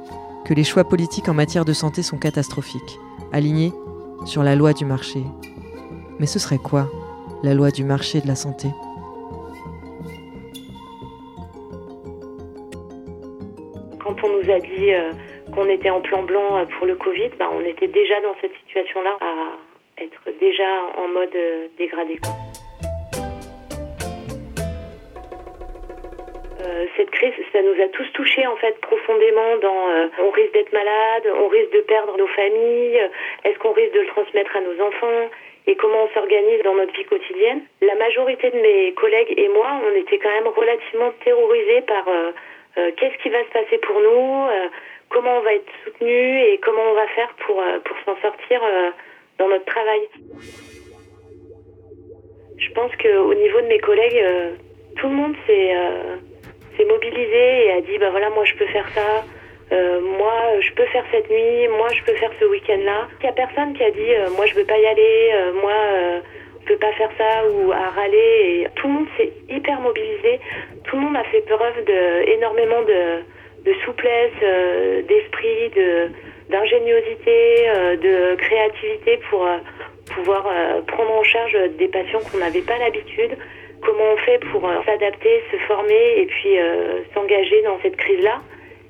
[0.46, 3.00] que les choix politiques en matière de santé sont catastrophiques,
[3.32, 3.72] alignés
[4.26, 5.22] sur la loi du marché.
[6.20, 6.88] Mais ce serait quoi,
[7.42, 8.68] la loi du marché de la santé?
[14.04, 15.12] Quand on nous a dit euh,
[15.56, 18.54] qu'on était en plan blanc euh, pour le Covid, bah, on était déjà dans cette
[18.66, 19.18] situation-là
[20.04, 22.20] être déjà en mode euh, dégradé.
[26.62, 30.54] Euh, cette crise, ça nous a tous touchés en fait profondément dans euh, on risque
[30.54, 33.10] d'être malade, on risque de perdre nos familles,
[33.44, 35.30] est-ce qu'on risque de le transmettre à nos enfants
[35.66, 37.62] et comment on s'organise dans notre vie quotidienne.
[37.82, 42.04] La majorité de mes collègues et moi, on était quand même relativement terrorisés par
[42.76, 44.48] qu'est-ce qui va se passer pour nous,
[45.08, 48.62] comment on va être soutenu et comment on va faire pour, pour s'en sortir
[49.40, 50.02] dans notre travail.
[52.58, 54.52] Je pense qu'au niveau de mes collègues, euh,
[54.98, 56.16] tout le monde s'est euh,
[56.78, 59.24] s'est mobilisé et a dit bah voilà moi je peux faire ça,
[59.72, 63.08] euh, moi je peux faire cette nuit, moi je peux faire ce week-end-là.
[63.20, 65.74] Il n'y a personne qui a dit moi je veux pas y aller, euh, moi
[66.62, 68.68] je peux pas faire ça ou à râler.
[68.76, 70.40] Tout le monde s'est hyper mobilisé,
[70.86, 73.24] tout le monde a fait preuve de énormément de,
[73.66, 74.40] de souplesse,
[75.08, 76.10] d'esprit, de
[76.50, 79.58] d'ingéniosité, euh, de créativité pour euh,
[80.14, 83.38] pouvoir euh, prendre en charge des patients qu'on n'avait pas l'habitude.
[83.82, 86.56] Comment on fait pour s'adapter, se former et puis
[87.14, 88.40] s'engager dans cette crise-là?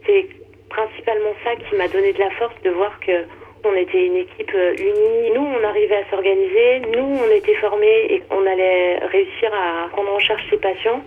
[0.05, 0.27] C'est
[0.69, 3.23] principalement ça qui m'a donné de la force de voir que
[3.65, 5.31] on était une équipe unie.
[5.33, 6.81] Nous, on arrivait à s'organiser.
[6.95, 11.01] Nous, on était formés et on allait réussir à prendre en charge ces patients.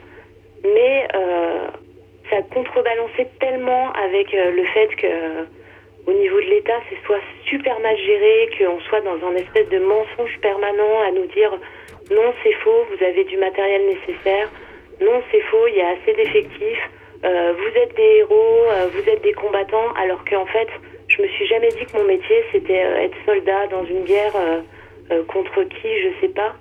[0.65, 1.07] Mais
[2.29, 5.47] ça contrebalançait tellement avec le fait que
[6.07, 9.79] au niveau de l'État, c'est soit super mal géré, qu'on soit dans un espèce de
[9.79, 11.53] mensonge permanent à nous dire
[12.11, 14.49] non, c'est faux, vous avez du matériel nécessaire,
[15.01, 16.90] non, c'est faux, il y a assez d'effectifs,
[17.25, 20.69] euh, vous êtes des héros, euh, vous êtes des combattants, alors qu'en fait,
[21.09, 24.35] je me suis jamais dit que mon métier c'était euh, être soldat dans une guerre
[25.29, 26.57] contre qui, je sais pas.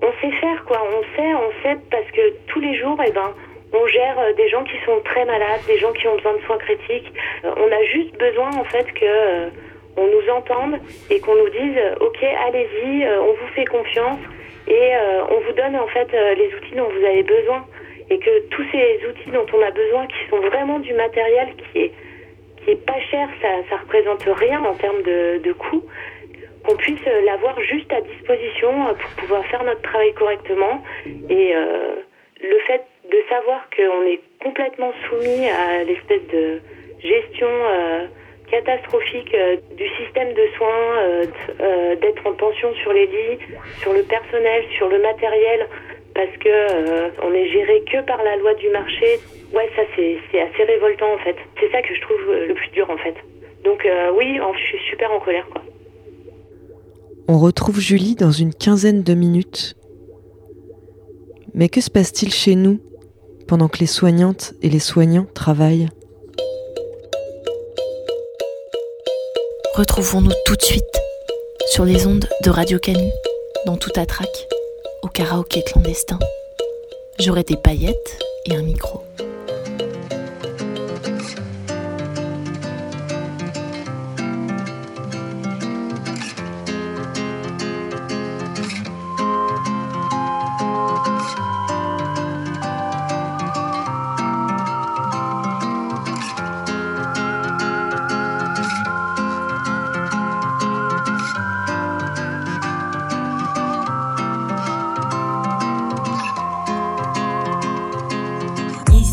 [0.00, 3.34] On sait faire quoi, on sait, on sait parce que tous les jours, eh ben,
[3.72, 6.42] on gère euh, des gens qui sont très malades, des gens qui ont besoin de
[6.42, 7.12] soins critiques.
[7.44, 9.48] Euh, on a juste besoin en fait que euh,
[9.96, 10.78] nous entende
[11.10, 14.18] et qu'on nous dise ok allez-y, on vous fait confiance
[14.66, 14.92] et
[15.30, 17.66] on vous donne en fait les outils dont vous avez besoin
[18.08, 21.90] et que tous ces outils dont on a besoin qui sont vraiment du matériel qui
[22.66, 25.84] est pas cher, ça ça représente rien en termes de, de coût,
[26.66, 30.82] qu'on puisse l'avoir juste à disposition pour pouvoir faire notre travail correctement
[31.28, 32.82] et le fait
[33.12, 36.60] de savoir qu'on est complètement soumis à l'espèce de
[37.00, 38.06] gestion euh,
[38.50, 40.98] catastrophique euh, du système de soins,
[41.60, 43.38] euh, d'être en tension sur les lits,
[43.80, 45.68] sur le personnel, sur le matériel,
[46.14, 49.18] parce que on est géré que par la loi du marché.
[49.54, 51.36] Ouais, ça c'est assez révoltant en fait.
[51.60, 53.14] C'est ça que je trouve le plus dur en fait.
[53.64, 55.62] Donc oui, en- je suis super en colère quoi.
[57.28, 59.74] On retrouve Julie dans une quinzaine de minutes.
[61.54, 62.78] Mais que se passe-t-il chez nous?
[63.46, 65.88] Pendant que les soignantes et les soignants travaillent
[69.74, 71.00] Retrouvons-nous tout de suite
[71.70, 73.10] sur les ondes de Radio Canu,
[73.64, 74.28] dans tout à trac,
[75.02, 76.18] au karaoké clandestin.
[77.18, 79.02] J'aurai des paillettes et un micro.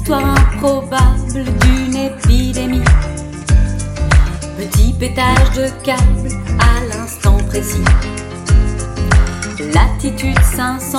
[0.09, 2.83] l'histoire improbable d'une épidémie.
[4.57, 7.83] Petit pétage de câble à l'instant précis.
[9.73, 10.97] Latitude 500,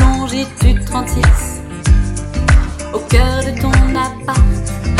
[0.00, 1.22] longitude 36.
[2.94, 4.38] Au cœur de ton appart,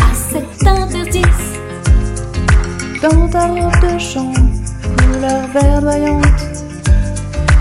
[0.03, 1.61] à cet interstice.
[3.01, 4.41] Dans ta robe de chambre,
[4.99, 6.25] couleur verdoyante,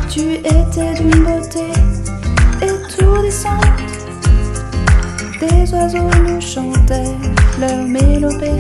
[0.10, 1.68] tu étais d'une beauté
[2.62, 3.75] étourdissante.
[5.40, 7.14] Des oiseaux nous chantaient
[7.60, 8.60] leur mélopée.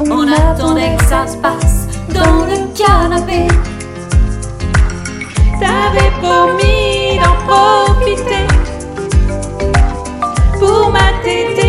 [0.00, 3.46] On attendait que ça se passe dans le canapé.
[5.60, 8.46] T'avais promis d'en profiter
[10.58, 11.61] pour tes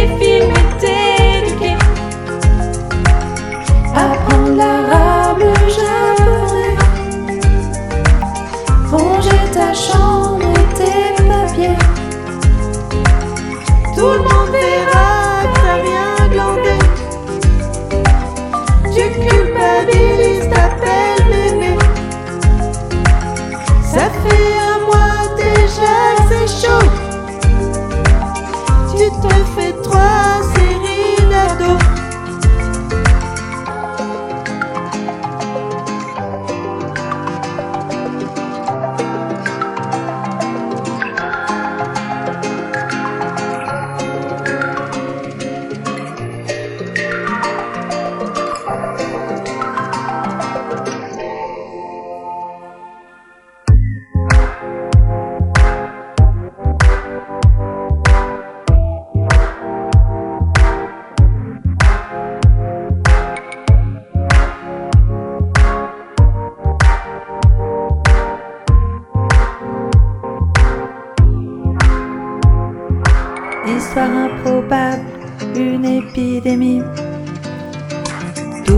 [76.43, 76.57] Tout le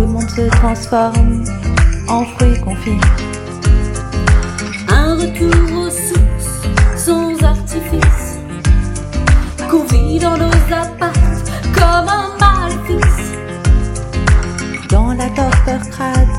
[0.05, 1.43] monde se transforme
[2.07, 3.01] en fruits confits.
[4.87, 6.61] Un retour aux sources
[6.95, 8.37] sans artifice.
[9.71, 11.11] Qu'on vit dans nos apparts
[11.73, 13.31] comme un maléfice.
[14.91, 16.29] Dans la torpeur crade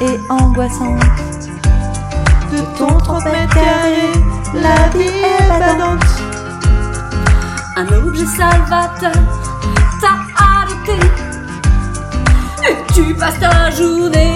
[0.00, 1.04] et angoissante
[2.50, 4.14] de ton 30 mètres carrés,
[4.54, 6.22] la vie est badante.
[7.76, 9.12] Un objet salvateur
[13.26, 13.30] Et
[13.74, 14.33] tu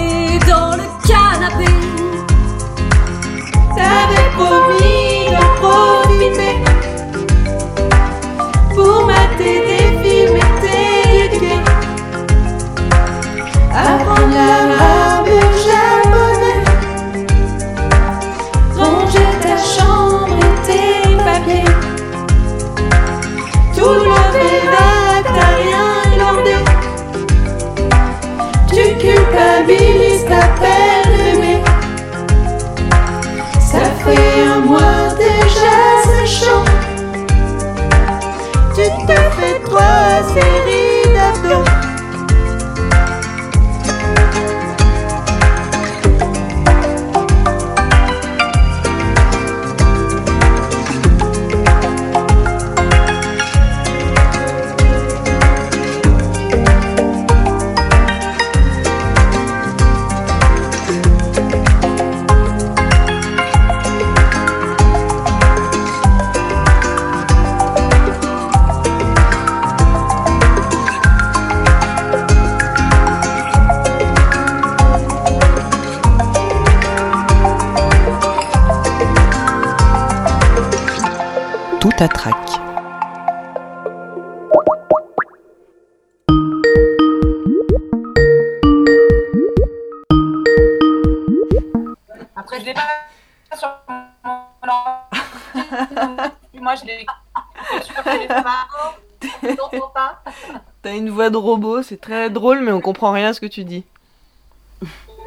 [101.29, 103.83] voix de robot, c'est très drôle, mais on comprend rien à ce que tu dis.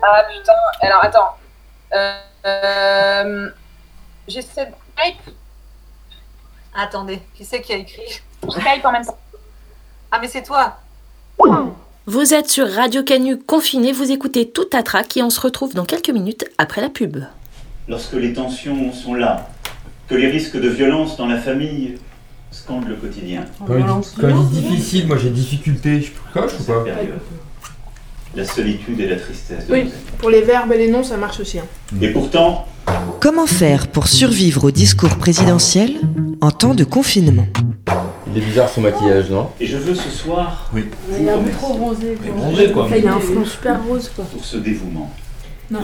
[0.02, 1.36] Ah putain, alors attends.
[1.94, 3.50] Euh, euh,
[4.26, 5.34] J'essaie de Skype.
[6.74, 8.22] Attendez, qui c'est qui a écrit?
[8.48, 9.18] Skype en même temps.
[10.10, 10.78] Ah mais c'est toi
[12.06, 15.74] Vous êtes sur Radio Canu confiné, vous écoutez tout à trac et on se retrouve
[15.74, 17.18] dans quelques minutes après la pub.
[17.88, 19.48] Lorsque les tensions sont là,
[20.08, 21.98] que les risques de violence dans la famille
[22.52, 23.44] scandent le quotidien.
[23.66, 27.18] Quand il dit, quand il dit difficile, moi j'ai difficulté, je coche ou pas Période.
[28.34, 29.66] La solitude et la tristesse.
[29.66, 31.58] de Oui, pour les verbes et les noms, ça marche aussi.
[31.58, 31.64] hein.
[32.00, 32.66] Et pourtant,
[33.20, 35.92] Comment faire pour survivre au discours présidentiel
[36.40, 37.46] en temps de confinement?
[38.26, 39.50] Il est bizarre son maquillage, non?
[39.60, 40.86] Et je veux ce soir Oui.
[41.20, 42.16] Il est un peu trop bronzé,
[42.72, 42.88] quoi.
[42.96, 44.24] Il a un front super rose quoi.
[44.24, 45.10] pour ce dévouement.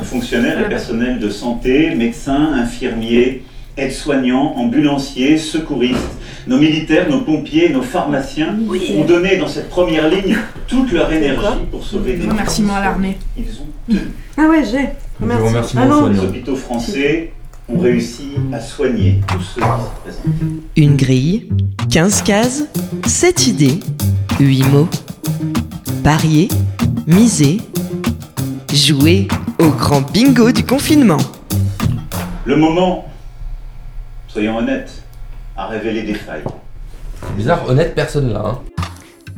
[0.03, 3.43] Fonctionnaires et personnels de santé, médecins, infirmiers,
[3.79, 8.57] aides-soignants, ambulanciers, secouristes, nos militaires, nos pompiers, nos pharmaciens
[8.97, 10.37] ont donné dans cette première ligne
[10.67, 12.29] toute leur énergie pour sauver des vies.
[12.29, 13.19] Remerciement à l'armée.
[13.37, 14.01] Ils ont tenu.
[14.37, 14.89] Ah ouais, j'ai.
[15.21, 15.59] Ah aux non.
[15.61, 16.25] Les soignants.
[16.25, 17.33] hôpitaux français
[17.69, 20.63] ont réussi à soigner tous ceux qui se présentent.
[20.77, 21.49] Une grille,
[21.91, 22.65] 15 cases,
[23.07, 23.81] 7 idées,
[24.41, 24.89] 8 mots.
[26.03, 26.49] Parier,
[27.07, 27.59] miser,
[28.73, 31.19] jouer au grand bingo du confinement.
[32.47, 33.08] Le moment,
[34.29, 35.03] soyons honnêtes,
[35.57, 36.45] a révélé des failles.
[37.37, 38.43] Bizarre, honnête, personne là.
[38.45, 38.59] Hein.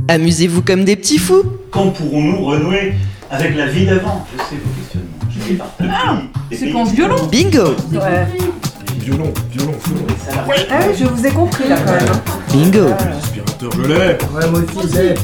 [0.08, 1.44] Amusez-vous comme des petits fous.
[1.70, 2.94] Quand pourrons-nous renouer
[3.30, 4.26] avec la vie d'avant?
[4.32, 5.06] Je sais vos questionnements.
[5.30, 7.26] Je débarque depuis des c'est violon.
[7.30, 8.26] Bingo, Ouais.
[8.98, 10.06] Violon, violon, violon.
[10.30, 12.08] Ah ouais, je vous ai compris là quand même.
[12.08, 12.20] hein.
[12.52, 12.86] bingo.
[13.18, 13.94] Aspirateur, je l'ai.
[13.96, 15.14] Ouais, moi aussi, j'ai.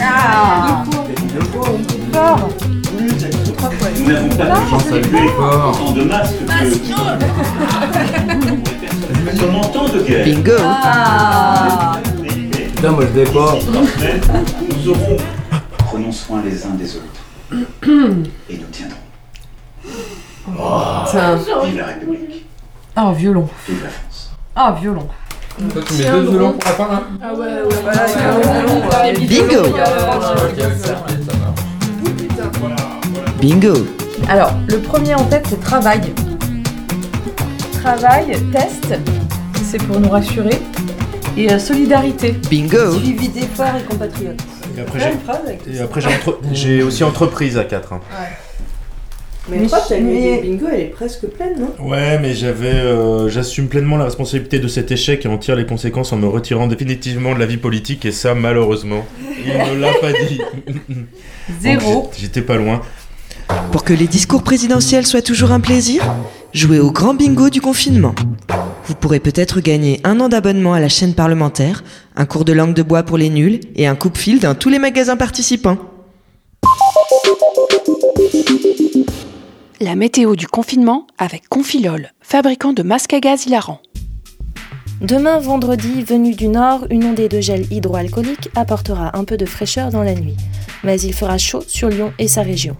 [0.00, 0.84] Ah
[2.12, 2.48] Fort
[2.96, 5.80] Nous n'avons pas Jean pu Salué fort.
[5.80, 6.46] autant de masques que...
[9.40, 10.24] Comme en temps de guerre.
[10.24, 10.52] Bingo.
[10.62, 11.98] Ah
[12.74, 13.20] Putain, moi je.
[14.00, 14.20] Mais
[14.68, 15.16] nous aurons...
[15.78, 17.22] Prenons soin les uns des autres.
[18.48, 18.96] Et nous tiendrons.
[21.10, 21.36] Tiens.
[21.64, 22.46] Vive la République.
[22.96, 23.48] Oh, violon.
[23.68, 24.30] Vive la France.
[24.56, 25.08] Oh, violon.
[25.72, 27.02] Toi, tu mets deux violons pour la fin là?
[27.20, 28.06] Ah ouais, ouais, voilà.
[29.12, 29.62] Bingo.
[33.40, 33.86] Bingo.
[34.28, 36.00] Alors, le premier en tête, c'est travail.
[37.72, 38.94] Travail, test,
[39.64, 40.56] c'est pour nous rassurer.
[41.36, 42.34] Et euh, solidarité.
[42.50, 42.92] Bingo.
[42.98, 44.40] Suivi d'efforts et compatriotes.
[44.76, 47.92] Et après, j'ai, de phrases avec et après, j'ai, entre- j'ai aussi entreprise à 4.
[47.92, 48.00] hein.
[49.50, 51.72] Mais toi, ta grille bingo, elle est presque pleine, non?
[51.88, 55.64] Ouais, mais j'avais, euh, j'assume pleinement la responsabilité de cet échec et en tire les
[55.64, 58.04] conséquences en me retirant définitivement de la vie politique.
[58.04, 59.06] Et ça, malheureusement,
[59.46, 60.40] il ne l'a pas dit.
[61.62, 61.92] Zéro.
[62.02, 62.82] Donc, j'étais pas loin.
[63.72, 66.02] Pour que les discours présidentiels soient toujours un plaisir,
[66.54, 68.14] jouez au grand bingo du confinement.
[68.86, 71.84] Vous pourrez peut-être gagner un an d'abonnement à la chaîne parlementaire,
[72.16, 74.78] un cours de langue de bois pour les nuls et un coupe-fil dans tous les
[74.78, 75.76] magasins participants.
[79.80, 83.80] La météo du confinement avec Confilol, fabricant de masques à gaz hilarant.
[85.00, 89.90] Demain vendredi, venu du nord, une ondée de gel hydroalcoolique apportera un peu de fraîcheur
[89.90, 90.36] dans la nuit.
[90.82, 92.76] Mais il fera chaud sur Lyon et sa région.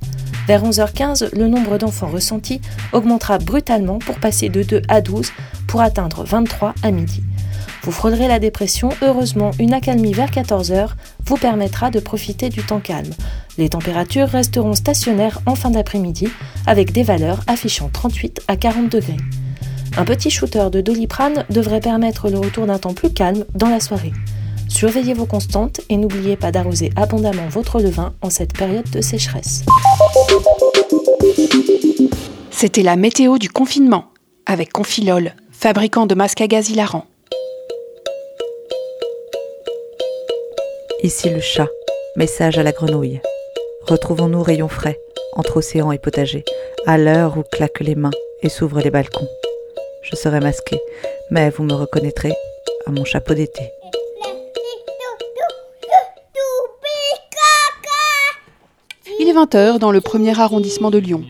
[0.48, 2.62] Vers 11h15, le nombre d'enfants ressentis
[2.94, 5.30] augmentera brutalement pour passer de 2 à 12
[5.66, 7.22] pour atteindre 23 à midi.
[7.82, 10.92] Vous frôlerez la dépression, heureusement une accalmie vers 14h
[11.26, 13.10] vous permettra de profiter du temps calme.
[13.58, 16.28] Les températures resteront stationnaires en fin d'après-midi
[16.66, 19.18] avec des valeurs affichant 38 à 40 degrés.
[19.98, 23.80] Un petit shooter de doliprane devrait permettre le retour d'un temps plus calme dans la
[23.80, 24.14] soirée.
[24.68, 29.64] Surveillez vos constantes et n'oubliez pas d'arroser abondamment votre levain en cette période de sécheresse.
[32.50, 34.06] C'était la météo du confinement
[34.46, 37.04] avec Confilol, fabricant de masques à gaz hilarant.
[41.02, 41.68] Ici le chat.
[42.16, 43.20] Message à la grenouille.
[43.86, 44.98] Retrouvons-nous rayon frais,
[45.34, 46.44] entre océan et potager,
[46.86, 48.10] à l'heure où claquent les mains
[48.42, 49.28] et s'ouvrent les balcons.
[50.02, 50.80] Je serai masqué,
[51.30, 52.32] mais vous me reconnaîtrez
[52.86, 53.77] à mon chapeau d'été.
[59.20, 61.24] Il est 20h dans le premier arrondissement de Lyon.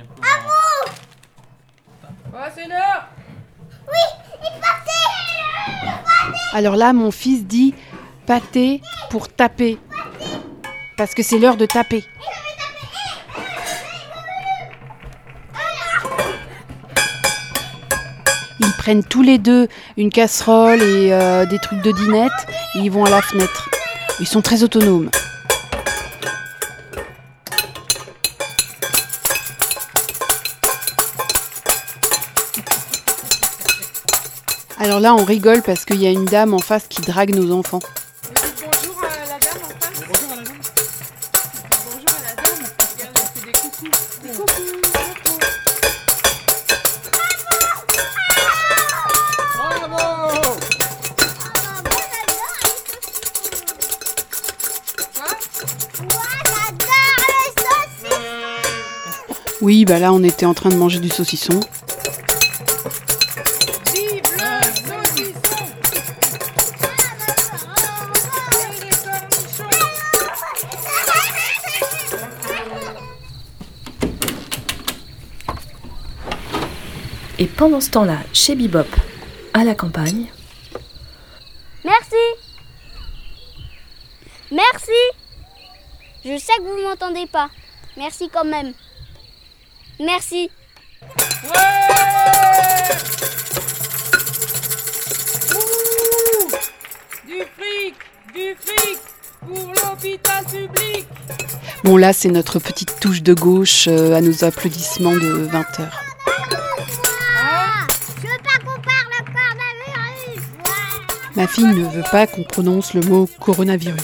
[6.53, 7.75] Alors là, mon fils dit
[8.27, 9.79] pâté pour taper.
[10.97, 12.05] Parce que c'est l'heure de taper.
[18.61, 22.33] Ils prennent tous les deux une casserole et euh, des trucs de dinette
[22.75, 23.71] et ils vont à la fenêtre.
[24.21, 25.11] Ils sont très autonomes.
[34.99, 37.57] Alors là, on rigole parce qu'il y a une dame en face qui drague nos
[37.57, 37.79] enfants.
[38.35, 40.01] Bonjour à la dame en face.
[40.09, 40.59] Bonjour à la dame.
[41.85, 42.65] Bonjour à la dame.
[42.97, 43.93] Regarde, elle fait des coucous.
[44.25, 44.83] Des coucous.
[59.61, 61.61] Oui, bah là, on était en train de manger du saucisson.
[77.59, 78.87] Pendant ce temps-là, chez Bebop,
[79.53, 80.27] à la campagne,
[81.85, 82.17] Merci.
[84.51, 85.01] Merci.
[86.25, 87.49] Je sais que vous m'entendez pas.
[87.97, 88.73] Merci quand même.
[89.99, 90.51] Merci.
[97.27, 97.95] Du fric
[98.35, 98.99] Du fric
[99.41, 101.07] Pour l'hôpital public
[101.85, 105.81] Bon là, c'est notre petite touche de gauche euh, à nos applaudissements de 20
[111.39, 114.03] Ma fille ne veut pas qu'on prononce le mot coronavirus.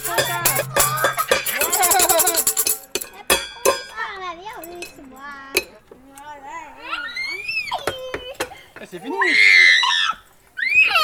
[8.89, 9.17] C'est fini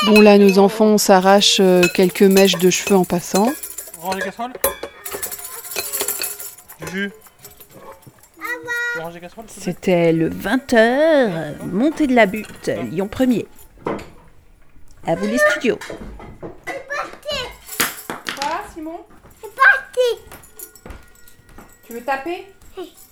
[0.07, 3.53] Bon là, nos enfants s'arrachent euh, quelques mèches de cheveux en passant.
[4.01, 4.53] Range les casseroles
[9.49, 13.47] C'était le 20h, montée de la butte, Lyon 1er.
[15.11, 15.77] À vous les studios.
[18.39, 19.01] Quoi, Simon
[19.43, 20.23] C'est parti.
[21.85, 22.45] Tu veux taper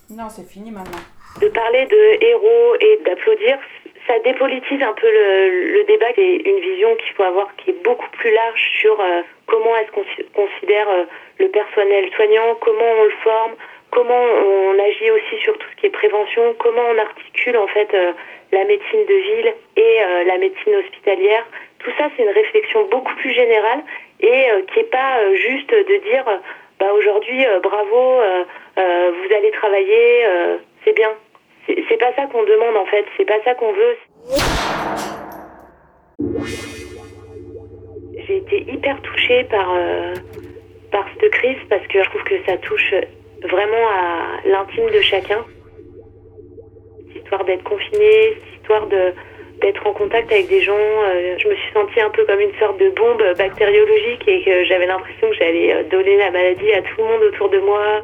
[0.09, 1.01] Non, c'est fini maintenant.
[1.41, 3.57] de parler de héros et d'applaudir,
[4.07, 6.05] ça dépolitise un peu le, le débat.
[6.15, 9.91] C'est une vision qu'il faut avoir qui est beaucoup plus large sur euh, comment est-ce
[9.91, 11.03] qu'on considère euh,
[11.39, 13.55] le personnel soignant, comment on le forme,
[13.91, 17.93] comment on agit aussi sur tout ce qui est prévention, comment on articule en fait
[17.93, 18.13] euh,
[18.51, 21.45] la médecine de ville et euh, la médecine hospitalière.
[21.79, 23.83] Tout ça, c'est une réflexion beaucoup plus générale
[24.19, 26.25] et euh, qui n'est pas euh, juste de dire
[26.79, 28.21] bah aujourd'hui bravo,
[28.77, 30.23] vous allez travailler,
[30.85, 31.09] c'est bien.
[31.67, 33.97] C'est pas ça qu'on demande en fait, c'est pas ça qu'on veut.
[38.25, 39.75] J'ai été hyper touchée par,
[40.89, 42.93] par cette crise parce que je trouve que ça touche
[43.43, 45.43] vraiment à l'intime de chacun.
[47.09, 51.55] Cette histoire d'être confiné, cette histoire d'être en contact avec des gens, euh, je me
[51.55, 55.35] suis sentie un peu comme une sorte de bombe bactériologique et que j'avais l'impression que
[55.35, 58.03] j'allais euh, donner la maladie à tout le monde autour de moi.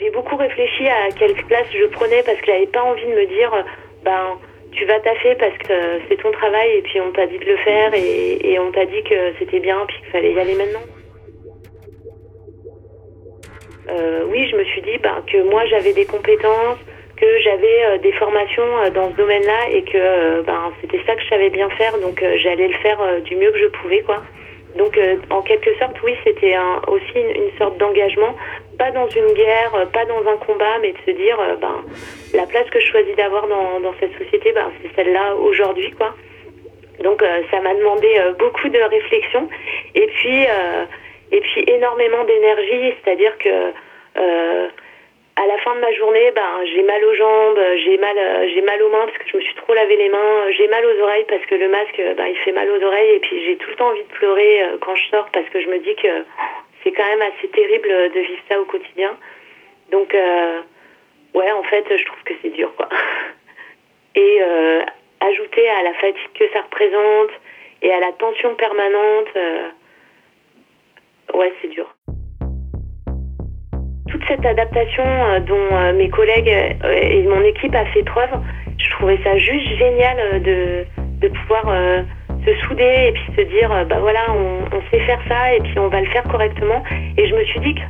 [0.00, 3.26] J'ai beaucoup réfléchi à quelle place je prenais parce que j'avais pas envie de me
[3.26, 3.62] dire euh,
[4.04, 4.38] ben
[4.72, 7.56] tu vas taffer parce que c'est ton travail et puis on t'a dit de le
[7.58, 10.97] faire et, et on t'a dit que c'était bien puis qu'il fallait y aller maintenant.
[13.90, 16.78] Euh, oui, je me suis dit ben, que moi j'avais des compétences,
[17.16, 21.22] que j'avais euh, des formations euh, dans ce domaine-là et que ben, c'était ça que
[21.22, 24.22] je savais bien faire, donc j'allais le faire du mieux que je pouvais, quoi.
[24.76, 24.98] Donc
[25.30, 26.54] en quelque sorte, oui, c'était
[26.86, 28.36] aussi une, sorte d'engagement,
[28.78, 31.82] pas dans une guerre, pas dans un combat, mais de se dire, ben,
[32.34, 36.14] la place que je choisis d'avoir dans, dans cette société, ben, c'est celle-là aujourd'hui, quoi.
[37.02, 38.08] Donc ça m'a demandé
[38.38, 39.48] beaucoup de réflexion
[39.94, 40.46] et puis
[41.30, 43.72] et puis énormément d'énergie, c'est-à-dire que
[44.16, 44.68] euh,
[45.36, 48.62] à la fin de ma journée, ben j'ai mal aux jambes, j'ai mal euh, j'ai
[48.62, 51.02] mal aux mains parce que je me suis trop lavé les mains, j'ai mal aux
[51.02, 53.70] oreilles parce que le masque ben il fait mal aux oreilles et puis j'ai tout
[53.70, 56.24] le temps envie de pleurer euh, quand je sors parce que je me dis que
[56.82, 59.16] c'est quand même assez terrible de vivre ça au quotidien.
[59.90, 60.60] Donc euh,
[61.34, 62.88] ouais, en fait, je trouve que c'est dur quoi.
[64.14, 64.82] Et euh,
[65.20, 67.30] ajouter à la fatigue que ça représente
[67.82, 69.68] et à la tension permanente, euh,
[71.34, 71.86] ouais, c'est dur.
[74.08, 78.30] Toute cette adaptation euh, dont euh, mes collègues euh, et mon équipe a fait preuve,
[78.78, 80.84] je trouvais ça juste génial de,
[81.20, 81.64] de pouvoir
[82.46, 85.88] se souder et puis se dire, bah voilà, on, sait faire ça et puis on
[85.88, 86.82] va le faire correctement.
[87.16, 87.80] Et je me suis dit que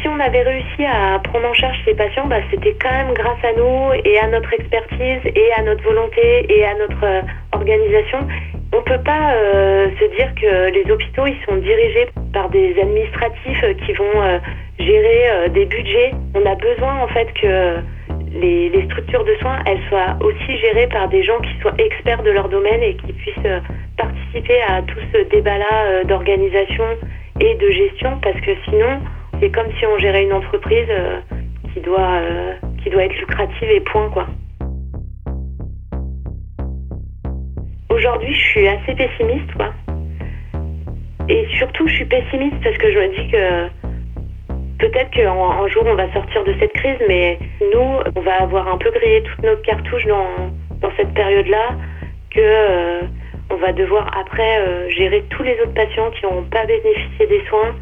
[0.00, 3.42] si on avait réussi à prendre en charge ces patients, bah, c'était quand même grâce
[3.44, 7.22] à nous et à notre expertise et à notre volonté et à notre euh,
[7.52, 8.26] organisation.
[8.72, 13.62] On peut pas euh, se dire que les hôpitaux ils sont dirigés par des administratifs
[13.62, 14.38] euh, qui vont euh,
[14.78, 16.12] gérer des budgets.
[16.34, 17.76] On a besoin en fait que
[18.32, 22.22] les, les structures de soins elles soient aussi gérées par des gens qui soient experts
[22.22, 23.52] de leur domaine et qui puissent
[23.96, 26.84] participer à tout ce débat-là d'organisation
[27.40, 29.00] et de gestion parce que sinon
[29.40, 31.20] c'est comme si on gérait une entreprise euh,
[31.72, 34.26] qui doit euh, qui doit être lucrative et point quoi.
[37.90, 39.72] Aujourd'hui, je suis assez pessimiste quoi.
[41.28, 43.68] Et surtout, je suis pessimiste parce que je me dis que
[44.78, 47.38] peut-être qu'un un jour on va sortir de cette crise, mais
[47.74, 51.74] nous, on va avoir un peu grillé toutes nos cartouches dans, dans cette période-là,
[52.30, 53.00] que euh,
[53.50, 57.74] on va devoir après gérer tous les autres patients qui n'ont pas bénéficié des soins,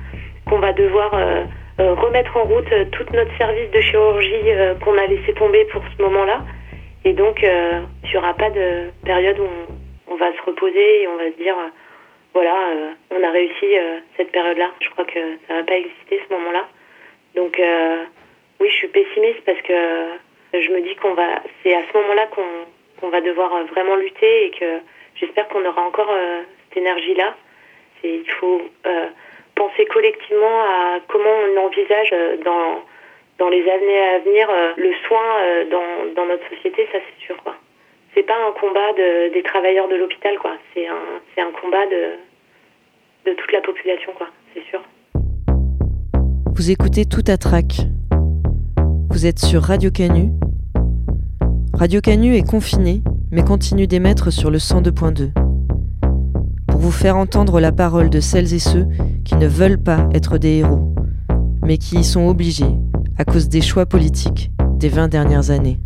[0.46, 1.44] qu'on va devoir euh,
[1.80, 4.44] euh, remettre en route euh, tout notre service de chirurgie
[4.84, 6.42] qu'on a laissé tomber pour ce moment-là.
[7.04, 9.48] Et donc, il n'y aura pas de période où
[10.06, 11.54] on, va se reposer et on va se dire,
[12.32, 12.54] voilà,
[13.10, 13.66] on a réussi
[14.16, 14.70] cette période-là.
[14.80, 16.66] Je crois que ça va pas exister ce moment-là.
[17.34, 17.60] Donc,
[18.58, 19.74] oui, je suis pessimiste parce que
[20.54, 24.50] je me dis qu'on va, c'est à ce moment-là qu'on va devoir vraiment lutter et
[24.52, 24.80] que
[25.16, 26.10] j'espère qu'on aura encore
[26.70, 27.36] cette énergie-là.
[28.02, 28.62] Il faut
[29.54, 32.82] penser collectivement à comment on envisage euh, dans,
[33.38, 37.24] dans les années à venir euh, le soin euh, dans, dans notre société, ça c'est
[37.26, 37.36] sûr.
[37.42, 37.54] quoi.
[38.14, 40.52] C'est pas un combat de, des travailleurs de l'hôpital, quoi.
[40.72, 40.94] C'est un,
[41.38, 44.28] un combat de, de toute la population, quoi.
[44.54, 44.80] C'est sûr.
[46.56, 47.66] Vous écoutez Tout à Trac.
[49.10, 50.30] Vous êtes sur Radio Canu.
[51.76, 53.00] Radio Canu est confiné,
[53.32, 55.43] mais continue d'émettre sur le 102.2.
[56.90, 58.86] Faire entendre la parole de celles et ceux
[59.24, 60.94] qui ne veulent pas être des héros,
[61.62, 62.78] mais qui y sont obligés
[63.18, 65.80] à cause des choix politiques des 20 dernières années.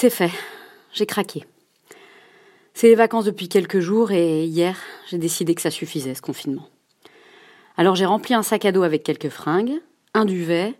[0.00, 0.32] C'est fait.
[0.94, 1.44] J'ai craqué.
[2.72, 4.78] C'est les vacances depuis quelques jours et hier,
[5.10, 6.70] j'ai décidé que ça suffisait ce confinement.
[7.76, 9.74] Alors j'ai rempli un sac à dos avec quelques fringues,
[10.14, 10.72] un duvet,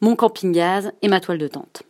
[0.00, 1.82] mon camping-gaz et ma toile de tente.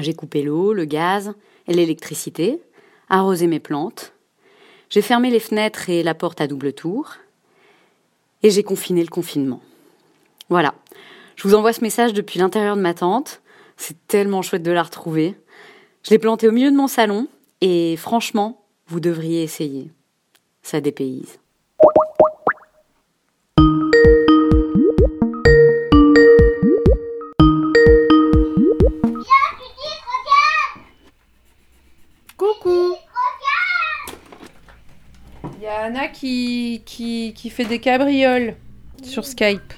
[0.00, 1.34] J'ai coupé l'eau, le gaz
[1.68, 2.60] et l'électricité,
[3.08, 4.12] arrosé mes plantes.
[4.90, 7.12] J'ai fermé les fenêtres et la porte à double tour.
[8.42, 9.62] Et j'ai confiné le confinement.
[10.48, 10.74] Voilà.
[11.36, 13.40] Je vous envoie ce message depuis l'intérieur de ma tente.
[13.76, 15.36] C'est tellement chouette de la retrouver.
[16.04, 17.28] Je l'ai planté au milieu de mon salon
[17.60, 19.88] et franchement, vous devriez essayer.
[20.60, 21.38] Ça dépayse.
[32.36, 32.96] Coucou
[35.54, 38.56] Il y a Anna qui, qui, qui fait des cabrioles
[39.04, 39.72] sur Skype.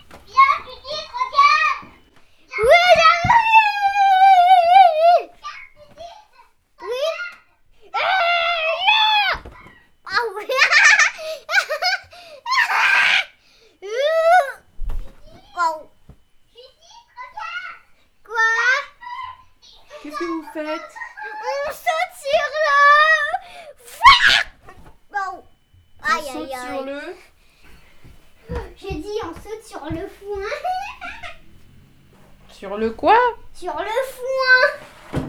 [32.56, 33.18] Sur le quoi?
[33.52, 35.20] Sur le foin.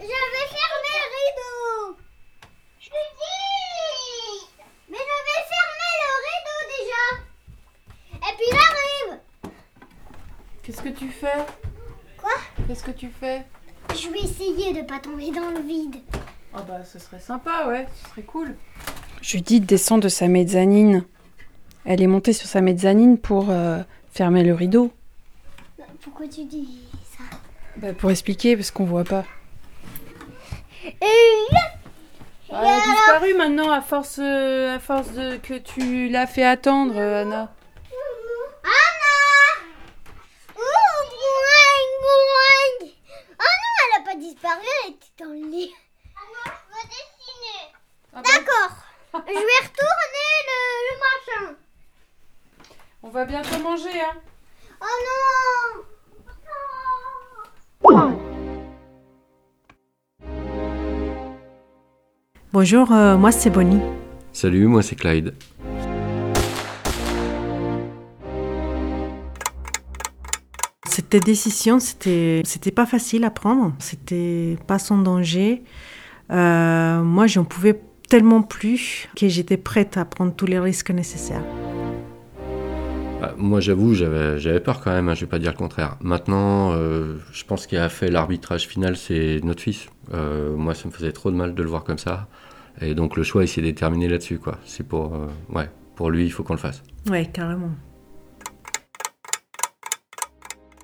[0.00, 1.96] Je vais fermer le rideau.
[2.80, 4.46] Je dis.
[4.90, 7.04] Mais je vais fermer le rideau déjà.
[8.28, 9.20] Et puis j'arrive.
[10.64, 11.46] Qu'est-ce que tu fais?
[12.20, 12.34] Quoi?
[12.66, 13.44] Qu'est-ce que tu fais?
[13.94, 16.02] Je vais essayer de pas tomber dans le vide.
[16.52, 18.56] Ah bah ce serait sympa, ouais, ce serait cool.
[19.22, 21.04] Judith descend de sa mezzanine.
[21.84, 24.90] Elle est montée sur sa mezzanine pour euh, fermer le rideau.
[26.06, 26.68] Pourquoi tu dis
[27.18, 27.24] ça
[27.78, 29.24] Bah, pour expliquer, parce qu'on voit pas.
[30.84, 30.92] Et
[32.52, 36.44] Ah, elle a disparu maintenant à force, euh, à force de que tu l'as fait
[36.44, 37.34] attendre, euh, Anna.
[37.36, 37.52] Anna
[62.58, 63.82] Bonjour, euh, moi c'est Bonnie.
[64.32, 65.34] Salut, moi c'est Clyde.
[70.86, 73.74] Cette décision, c'était, c'était pas facile à prendre.
[73.78, 75.64] C'était pas sans danger.
[76.30, 77.78] Euh, moi, j'en pouvais
[78.08, 81.44] tellement plus que j'étais prête à prendre tous les risques nécessaires.
[83.20, 85.96] Bah, moi j'avoue, j'avais, j'avais peur quand même, hein, je vais pas dire le contraire.
[86.00, 89.88] Maintenant, euh, je pense qu'il a fait l'arbitrage final, c'est notre fils.
[90.14, 92.28] Euh, moi ça me faisait trop de mal de le voir comme ça.
[92.80, 94.38] Et donc le choix il s'est déterminé là-dessus.
[94.38, 94.58] quoi.
[94.64, 96.82] C'est pour, euh, ouais, pour lui, il faut qu'on le fasse.
[97.08, 97.70] Ouais, carrément.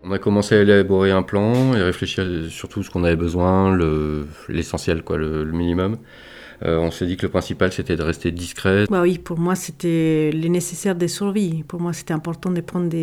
[0.04, 3.72] On a commencé à élaborer un plan et réfléchir sur tout ce qu'on avait besoin,
[3.74, 5.96] le, l'essentiel, quoi, le, le minimum.
[6.64, 8.84] Euh, on s'est dit que le principal c'était de rester discret.
[8.90, 11.64] Bah oui, pour moi, c'était les nécessaires des survies.
[11.66, 12.94] Pour moi, c'était important de prendre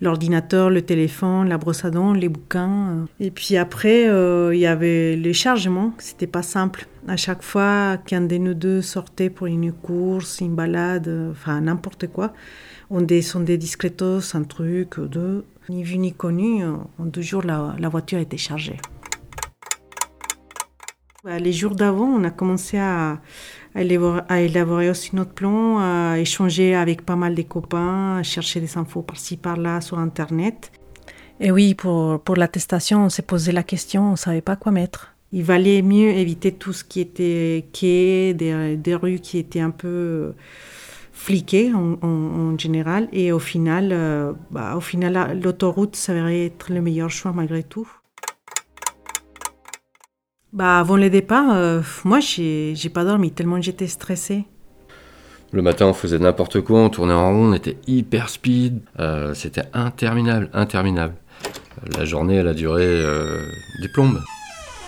[0.00, 3.06] l'ordinateur, le téléphone, la brosse à dents, les bouquins.
[3.20, 5.92] Et puis après, euh, il y avait les chargements.
[5.98, 6.86] C'était pas simple.
[7.08, 11.60] À chaque fois qu'un de nous deux sortait pour une course, une balade, euh, enfin
[11.60, 12.32] n'importe quoi,
[12.90, 15.44] on descendait discretos, un truc, deux.
[15.68, 18.78] Ni vu ni connu, en deux jours, la voiture était chargée.
[21.24, 23.20] Bah, Les jours d'avant, on a commencé à,
[23.74, 28.22] à élaborer, à élaborer aussi notre plan, à échanger avec pas mal de copains, à
[28.22, 30.72] chercher des infos par-ci par-là sur Internet.
[31.40, 34.72] Et oui, pour, pour l'attestation, on s'est posé la question, on ne savait pas quoi
[34.72, 35.14] mettre.
[35.32, 39.70] Il valait mieux éviter tout ce qui était quai, des, des rues qui étaient un
[39.70, 40.34] peu
[41.12, 43.08] fliquées en, en- en général.
[43.12, 47.88] Et au final, euh, bah, au final l'autoroute s'avérait être le meilleur choix malgré tout.
[50.52, 54.44] Bah, avant le départ, euh, moi, j'ai pas dormi tellement j'étais stressée.
[55.50, 58.80] Le matin, on faisait n'importe quoi, on tournait en rond, on était hyper speed.
[58.98, 61.14] Euh, c'était interminable, interminable.
[61.96, 63.46] La journée, elle a duré euh,
[63.80, 64.20] des plombes.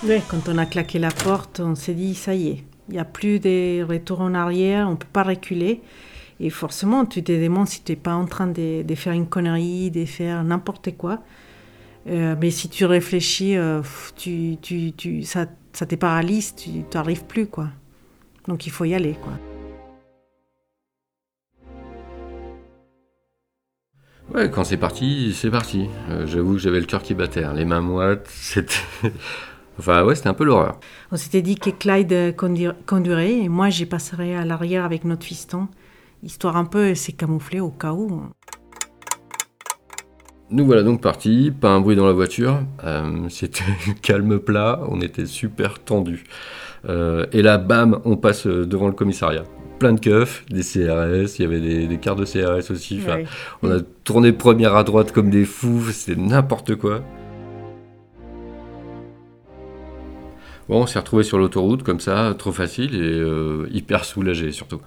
[0.07, 3.01] Ouais, quand on a claqué la porte, on s'est dit, ça y est, il n'y
[3.01, 5.81] a plus de retour en arrière, on ne peut pas reculer.
[6.41, 9.29] Et forcément, tu te demandes si tu n'es pas en train de, de faire une
[9.29, 11.21] connerie, de faire n'importe quoi.
[12.07, 13.81] Euh, mais si tu réfléchis, euh,
[14.17, 17.69] tu, tu, tu, ça, ça te paralyse, tu n'arrives plus, quoi.
[18.47, 19.33] Donc il faut y aller, quoi.
[24.35, 25.87] Ouais, quand c'est parti, c'est parti.
[26.11, 28.75] Euh, J'avoue que j'avais le cœur qui battait, hein, les mains moites, c'était...
[29.79, 30.79] enfin ouais, c'était un peu l'horreur.
[31.11, 32.35] On s'était dit que Clyde
[32.87, 35.69] conduirait et moi, j'y passerai à l'arrière avec notre fiston,
[36.23, 38.23] histoire un peu de se camoufler au cas où.
[40.55, 43.65] Nous voilà donc partis, pas un bruit dans la voiture, euh, c'était
[44.03, 46.23] calme plat, on était super tendus.
[46.89, 49.43] Euh, et là, bam, on passe devant le commissariat.
[49.81, 53.01] Plein de keufs, des CRS, il y avait des, des cartes de CRS aussi.
[53.03, 53.25] Enfin, Ouais.
[53.65, 57.03] On a tourné première à droite comme des fous, c'était n'importe quoi.
[60.69, 64.81] Bon, on s'est retrouvé sur l'autoroute comme ça, trop facile et euh, hyper soulagé surtout.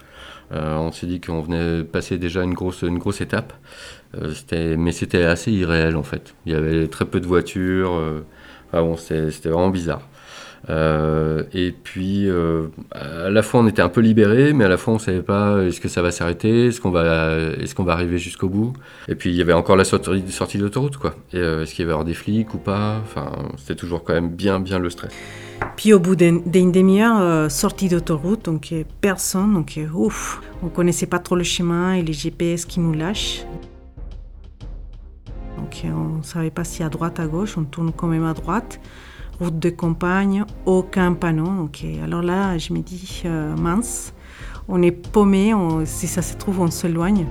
[0.51, 3.53] Euh, on s'est dit qu'on venait passer déjà une grosse, une grosse étape,
[4.77, 6.33] mais c'était assez irréel en fait.
[6.45, 8.25] Il y avait très peu de voitures, euh,
[8.71, 10.01] enfin bon, c'était vraiment bizarre.
[10.69, 14.75] Euh, et puis, euh, à la fois, on était un peu libérés, mais à la
[14.77, 17.93] fois, on savait pas est-ce que ça va s'arrêter, est-ce qu'on va, est-ce qu'on va
[17.93, 18.73] arriver jusqu'au bout.
[19.07, 21.15] Et puis, il y avait encore la sortie, sortie d'autoroute, quoi.
[21.35, 22.99] Euh, est-ce qu'il y avait avoir des flics ou pas?
[23.03, 25.13] Enfin, c'était toujours quand même bien, bien le stress.
[25.77, 30.41] Puis au bout d'un- d'une demi-heure, euh, sortie d'autoroute, donc euh, personne, donc euh, ouf,
[30.63, 33.43] on connaissait pas trop le chemin et les GPS qui nous lâchent.
[35.69, 35.89] Donc euh,
[36.19, 38.79] on savait pas si à droite, à gauche, on tourne quand même à droite.
[39.41, 41.45] Route de campagne, aucun panneau.
[41.45, 44.13] Donc euh, alors là, je me dis, euh, mince,
[44.69, 47.25] on est paumé, on- si ça se trouve, on s'éloigne.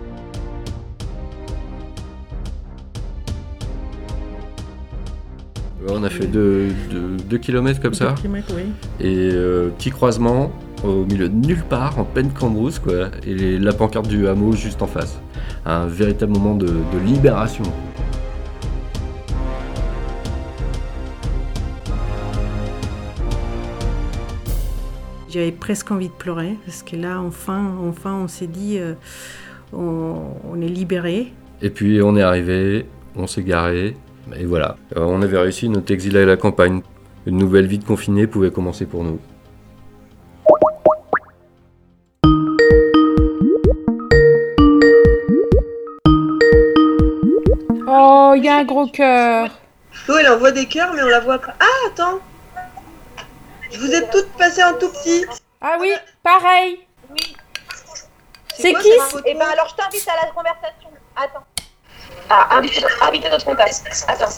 [5.89, 6.69] On a fait 2
[7.41, 8.09] km comme ça.
[8.11, 8.63] Deux kilomètres, oui.
[9.01, 10.51] Et euh, petit croisement
[10.85, 13.09] au milieu de nulle part, en pleine cambrousse, quoi.
[13.27, 15.19] Et les- la pancarte du hameau juste en face.
[15.65, 17.65] Un véritable moment de, de libération.
[25.29, 28.95] J'avais presque envie de pleurer parce que là, enfin, enfin, on s'est dit, euh,
[29.73, 31.33] on, on est libéré.
[31.63, 33.97] Et puis on est arrivé, on s'est garé,
[34.35, 34.77] et voilà.
[34.95, 36.83] On avait réussi notre exil à la campagne.
[37.27, 39.19] Une nouvelle vie de confiné pouvait commencer pour nous.
[47.89, 49.51] Oh, il y a un gros cœur.
[49.91, 51.55] Flo, elle envoie des cœurs, mais on la voit pas.
[51.59, 52.21] Ah, attends
[53.71, 55.25] Je vous ai toutes passées en tout petit.
[55.61, 55.93] Ah oui,
[56.23, 56.81] pareil.
[58.57, 60.89] C'est qui c'est photo Eh ben alors, je t'invite à la conversation.
[61.15, 61.45] Attends.
[62.31, 63.83] Ah, invite, invite notre contact.
[64.09, 64.31] Attends.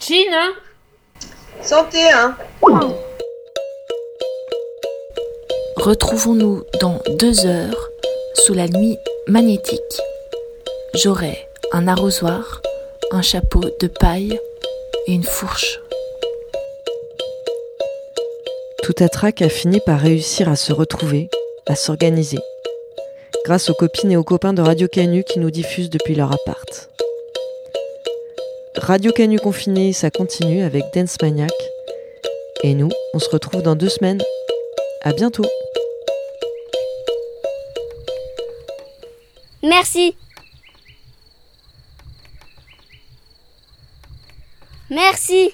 [0.00, 0.52] Jean, hein
[1.62, 2.36] Santé, hein
[5.76, 7.88] Retrouvons-nous dans deux heures
[8.34, 8.96] sous la nuit
[9.28, 10.00] magnétique.
[10.94, 12.60] J'aurai un arrosoir,
[13.12, 14.38] un chapeau de paille
[15.06, 15.80] et une fourche.
[18.90, 21.30] Tout Atrac a fini par réussir à se retrouver,
[21.66, 22.40] à s'organiser,
[23.44, 26.90] grâce aux copines et aux copains de Radio Canu qui nous diffusent depuis leur appart.
[28.74, 31.52] Radio Canu confiné, ça continue avec Dance Maniac.
[32.64, 34.20] Et nous, on se retrouve dans deux semaines.
[35.02, 35.46] À bientôt!
[39.62, 40.16] Merci.
[44.90, 45.52] Merci.